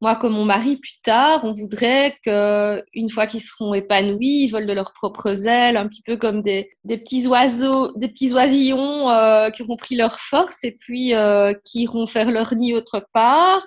Moi, 0.00 0.16
comme 0.16 0.34
mon 0.34 0.44
mari, 0.44 0.76
plus 0.76 1.00
tard, 1.02 1.40
on 1.44 1.54
voudrait 1.54 2.16
qu'une 2.24 3.08
fois 3.08 3.26
qu'ils 3.26 3.40
seront 3.40 3.72
épanouis, 3.72 4.44
ils 4.44 4.48
volent 4.48 4.66
de 4.66 4.72
leurs 4.72 4.92
propres 4.92 5.46
ailes, 5.46 5.78
un 5.78 5.88
petit 5.88 6.02
peu 6.02 6.16
comme 6.16 6.42
des, 6.42 6.70
petits 6.86 7.26
oiseaux, 7.26 7.90
des 7.96 8.08
petits 8.08 8.32
oisillons 8.32 9.08
euh, 9.10 9.50
qui 9.50 9.62
auront 9.62 9.76
pris 9.76 9.96
leur 9.96 10.18
force 10.18 10.62
et 10.64 10.72
puis 10.72 11.14
euh, 11.14 11.54
qui 11.64 11.82
iront 11.82 12.06
faire 12.06 12.30
leur 12.30 12.54
nid 12.54 12.74
autre 12.74 13.06
part. 13.14 13.64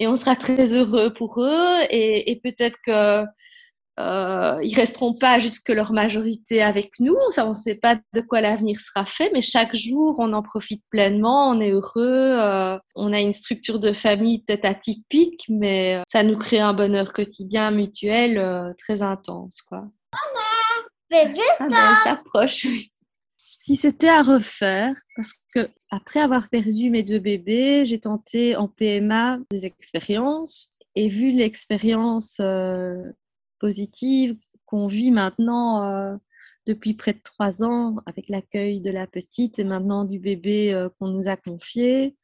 Et 0.00 0.08
on 0.08 0.16
sera 0.16 0.34
très 0.34 0.74
heureux 0.74 1.12
pour 1.12 1.40
eux. 1.40 1.76
Et, 1.90 2.32
et 2.32 2.36
peut-être 2.36 2.78
que 2.84 3.24
euh, 4.00 4.58
ils 4.62 4.74
resteront 4.74 5.14
pas 5.14 5.38
jusque 5.38 5.68
leur 5.68 5.92
majorité 5.92 6.62
avec 6.62 6.98
nous. 7.00 7.16
Ça, 7.32 7.44
on 7.44 7.50
ne 7.50 7.54
sait 7.54 7.74
pas 7.74 7.96
de 8.14 8.20
quoi 8.22 8.40
l'avenir 8.40 8.80
sera 8.80 9.04
fait, 9.04 9.30
mais 9.34 9.42
chaque 9.42 9.76
jour, 9.76 10.16
on 10.18 10.32
en 10.32 10.42
profite 10.42 10.82
pleinement, 10.90 11.50
on 11.50 11.60
est 11.60 11.70
heureux. 11.70 12.38
Euh, 12.40 12.78
on 12.94 13.12
a 13.12 13.20
une 13.20 13.34
structure 13.34 13.78
de 13.78 13.92
famille 13.92 14.42
peut-être 14.42 14.64
atypique, 14.64 15.44
mais 15.50 15.96
euh, 15.96 16.02
ça 16.08 16.22
nous 16.22 16.38
crée 16.38 16.60
un 16.60 16.72
bonheur 16.72 17.12
quotidien 17.12 17.70
mutuel 17.70 18.38
euh, 18.38 18.72
très 18.78 19.02
intense, 19.02 19.60
quoi. 19.60 19.84
Maman, 20.12 21.30
ah 21.58 21.66
ben, 21.68 21.96
s'approche. 22.02 22.66
Si 23.62 23.76
c'était 23.76 24.08
à 24.08 24.22
refaire, 24.22 24.94
parce 25.16 25.34
que 25.54 25.68
après 25.90 26.20
avoir 26.20 26.48
perdu 26.48 26.88
mes 26.88 27.02
deux 27.02 27.18
bébés, 27.18 27.84
j'ai 27.84 28.00
tenté 28.00 28.56
en 28.56 28.68
PMA 28.68 29.38
des 29.50 29.66
expériences 29.66 30.70
et 30.94 31.08
vu 31.08 31.30
l'expérience 31.30 32.40
positive 33.58 34.34
qu'on 34.64 34.86
vit 34.86 35.10
maintenant 35.10 35.84
euh, 35.84 36.16
depuis 36.66 36.94
près 36.94 37.12
de 37.12 37.20
trois 37.22 37.62
ans 37.62 37.96
avec 38.06 38.30
l'accueil 38.30 38.80
de 38.80 38.90
la 38.90 39.06
petite 39.06 39.58
et 39.58 39.64
maintenant 39.64 40.06
du 40.06 40.18
bébé 40.18 40.72
euh, 40.72 40.88
qu'on 40.98 41.08
nous 41.08 41.28
a 41.28 41.36
confié. 41.36 42.16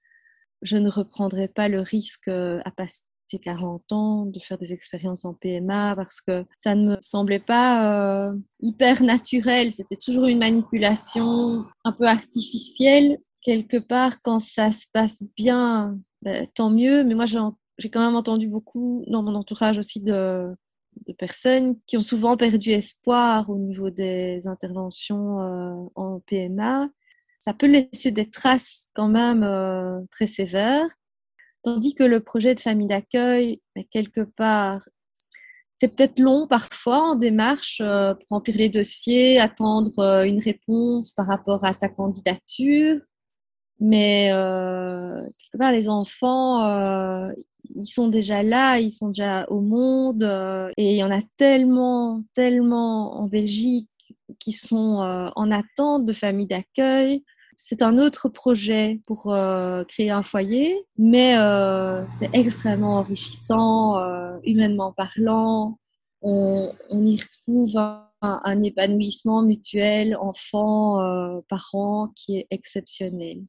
Je 0.62 0.78
ne 0.78 0.88
reprendrai 0.88 1.48
pas 1.48 1.68
le 1.68 1.82
risque 1.82 2.28
euh, 2.28 2.60
à 2.64 2.70
passer 2.70 3.02
40 3.42 3.92
ans 3.92 4.26
de 4.26 4.38
faire 4.38 4.58
des 4.58 4.72
expériences 4.72 5.24
en 5.24 5.34
PMA 5.34 5.94
parce 5.96 6.20
que 6.20 6.44
ça 6.56 6.74
ne 6.74 6.90
me 6.90 6.96
semblait 7.00 7.40
pas 7.40 8.32
hyper 8.60 9.02
naturel. 9.02 9.72
C'était 9.72 9.96
toujours 9.96 10.26
une 10.26 10.38
manipulation 10.38 11.64
un 11.84 11.92
peu 11.92 12.06
artificielle. 12.06 13.18
Quelque 13.42 13.76
part, 13.76 14.22
quand 14.22 14.38
ça 14.38 14.70
se 14.72 14.86
passe 14.92 15.22
bien, 15.36 15.96
ben, 16.22 16.46
tant 16.54 16.70
mieux. 16.70 17.04
Mais 17.04 17.14
moi, 17.14 17.26
j'ai 17.26 17.90
quand 17.90 18.00
même 18.00 18.16
entendu 18.16 18.48
beaucoup 18.48 19.04
dans 19.08 19.22
mon 19.22 19.34
entourage 19.34 19.78
aussi 19.78 20.00
de, 20.00 20.54
de 21.06 21.12
personnes 21.12 21.78
qui 21.86 21.96
ont 21.96 22.00
souvent 22.00 22.36
perdu 22.36 22.70
espoir 22.70 23.48
au 23.50 23.58
niveau 23.58 23.90
des 23.90 24.46
interventions 24.46 25.40
euh, 25.40 25.88
en 25.94 26.20
PMA. 26.20 26.88
Ça 27.38 27.52
peut 27.54 27.66
laisser 27.66 28.10
des 28.10 28.30
traces 28.30 28.88
quand 28.94 29.08
même 29.08 29.42
euh, 29.42 30.00
très 30.10 30.26
sévères, 30.26 30.88
tandis 31.66 31.94
que 31.94 32.04
le 32.04 32.20
projet 32.20 32.54
de 32.54 32.60
famille 32.60 32.86
d'accueil, 32.86 33.60
quelque 33.90 34.22
part, 34.22 34.88
c'est 35.78 35.94
peut-être 35.94 36.18
long 36.18 36.46
parfois 36.46 37.10
en 37.10 37.14
démarche 37.16 37.82
euh, 37.82 38.14
pour 38.14 38.26
remplir 38.30 38.56
les 38.56 38.70
dossiers, 38.70 39.38
attendre 39.38 40.24
une 40.24 40.40
réponse 40.40 41.10
par 41.10 41.26
rapport 41.26 41.64
à 41.64 41.72
sa 41.72 41.88
candidature. 41.88 43.00
Mais 43.78 44.28
quelque 44.28 45.58
part, 45.58 45.72
les 45.72 45.90
enfants, 45.90 46.62
ils 47.74 47.86
sont 47.86 48.08
déjà 48.08 48.42
là, 48.42 48.78
ils 48.78 48.90
sont 48.90 49.08
déjà 49.08 49.44
au 49.48 49.60
monde, 49.60 50.22
euh, 50.22 50.70
et 50.76 50.92
il 50.92 50.96
y 50.96 51.04
en 51.04 51.10
a 51.10 51.20
tellement, 51.36 52.22
tellement 52.34 53.18
en 53.18 53.26
Belgique 53.26 53.88
qui 54.38 54.52
sont 54.52 55.02
euh, 55.02 55.28
en 55.34 55.50
attente 55.50 56.04
de 56.04 56.12
familles 56.12 56.46
d'accueil. 56.46 57.24
C'est 57.56 57.82
un 57.82 57.98
autre 57.98 58.28
projet 58.28 59.00
pour 59.06 59.32
euh, 59.32 59.82
créer 59.84 60.10
un 60.10 60.22
foyer, 60.22 60.76
mais 60.98 61.34
c'est 62.10 62.30
extrêmement 62.34 62.98
enrichissant, 62.98 63.98
humainement 64.44 64.92
parlant. 64.92 65.78
On, 66.22 66.72
y 66.90 67.18
retrouve 67.18 67.76
un, 68.20 68.62
épanouissement 68.62 69.42
mutuel 69.42 70.16
enfant-parent 70.20 72.12
qui 72.14 72.38
est 72.38 72.46
exceptionnel. 72.50 73.42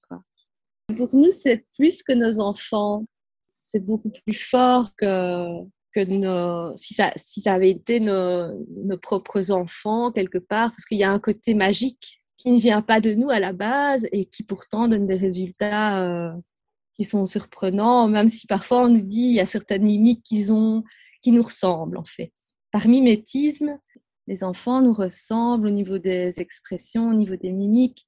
Pour 0.95 1.13
nous, 1.13 1.31
c'est 1.31 1.65
plus 1.75 2.01
que 2.01 2.13
nos 2.13 2.39
enfants 2.39 3.03
c'est 3.49 3.79
beaucoup 3.79 4.09
plus 4.09 4.33
fort 4.33 4.95
que, 4.95 5.63
que 5.93 6.73
si, 6.75 6.93
ça, 6.93 7.11
si 7.15 7.41
ça 7.41 7.53
avait 7.53 7.71
été 7.71 7.99
nos, 7.99 8.53
nos 8.83 8.97
propres 8.97 9.51
enfants 9.51 10.11
quelque 10.11 10.37
part, 10.37 10.71
parce 10.71 10.85
qu'il 10.85 10.97
y 10.97 11.03
a 11.03 11.11
un 11.11 11.19
côté 11.19 11.53
magique 11.53 12.21
qui 12.37 12.51
ne 12.51 12.59
vient 12.59 12.81
pas 12.81 13.01
de 13.01 13.13
nous 13.13 13.29
à 13.29 13.39
la 13.39 13.53
base 13.53 14.07
et 14.11 14.25
qui 14.25 14.43
pourtant 14.43 14.87
donne 14.87 15.07
des 15.07 15.15
résultats 15.15 16.03
euh, 16.03 16.31
qui 16.93 17.03
sont 17.03 17.25
surprenants, 17.25 18.07
même 18.07 18.27
si 18.27 18.47
parfois 18.47 18.83
on 18.83 18.89
nous 18.89 19.01
dit 19.01 19.21
il 19.21 19.33
y 19.33 19.39
a 19.39 19.45
certaines 19.45 19.83
mimiques 19.83 20.23
qui, 20.23 20.51
ont, 20.51 20.83
qui 21.21 21.31
nous 21.31 21.43
ressemblent 21.43 21.97
en 21.97 22.05
fait. 22.05 22.33
Par 22.71 22.87
mimétisme, 22.87 23.79
les 24.27 24.43
enfants 24.43 24.81
nous 24.81 24.93
ressemblent 24.93 25.67
au 25.67 25.71
niveau 25.71 25.97
des 25.97 26.39
expressions, 26.39 27.09
au 27.09 27.13
niveau 27.13 27.35
des 27.35 27.51
mimiques. 27.51 28.05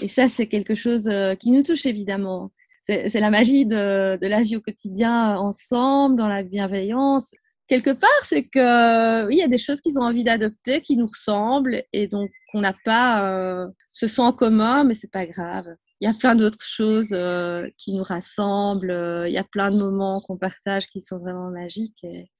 Et 0.00 0.08
ça, 0.08 0.28
c'est 0.28 0.48
quelque 0.48 0.74
chose 0.74 1.08
euh, 1.08 1.34
qui 1.34 1.50
nous 1.50 1.62
touche 1.62 1.86
évidemment 1.86 2.50
c'est 2.86 3.20
la 3.20 3.30
magie 3.30 3.66
de, 3.66 4.18
la 4.20 4.42
vie 4.42 4.56
au 4.56 4.60
quotidien 4.60 5.36
ensemble, 5.36 6.16
dans 6.16 6.28
la 6.28 6.42
bienveillance. 6.42 7.32
Quelque 7.66 7.90
part, 7.90 8.10
c'est 8.22 8.44
que 8.44 9.26
oui, 9.26 9.36
il 9.36 9.38
y 9.38 9.42
a 9.42 9.48
des 9.48 9.58
choses 9.58 9.80
qu'ils 9.80 9.98
ont 9.98 10.04
envie 10.04 10.22
d'adopter, 10.22 10.80
qui 10.80 10.96
nous 10.96 11.06
ressemblent, 11.06 11.82
et 11.92 12.06
donc 12.06 12.30
on 12.56 12.60
n'a 12.62 12.74
pas 12.84 13.22
euh, 13.30 13.68
ce 13.92 14.06
sens 14.06 14.34
commun, 14.34 14.84
mais 14.84 14.94
c'est 14.94 15.10
pas 15.10 15.26
grave. 15.26 15.66
Il 16.00 16.08
y 16.08 16.10
a 16.10 16.14
plein 16.14 16.34
d'autres 16.34 16.64
choses 16.64 17.12
euh, 17.12 17.68
qui 17.76 17.92
nous 17.94 18.02
rassemblent. 18.02 18.90
Euh, 18.90 19.28
il 19.28 19.32
y 19.32 19.38
a 19.38 19.44
plein 19.44 19.70
de 19.70 19.78
moments 19.78 20.22
qu'on 20.22 20.38
partage 20.38 20.86
qui 20.86 21.02
sont 21.02 21.18
vraiment 21.18 21.50
magiques, 21.50 22.02
et, 22.02 22.30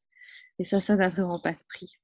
et 0.58 0.64
ça, 0.64 0.80
ça 0.80 0.96
n'a 0.96 1.10
vraiment 1.10 1.38
pas 1.38 1.52
de 1.52 1.58
prix. 1.68 1.94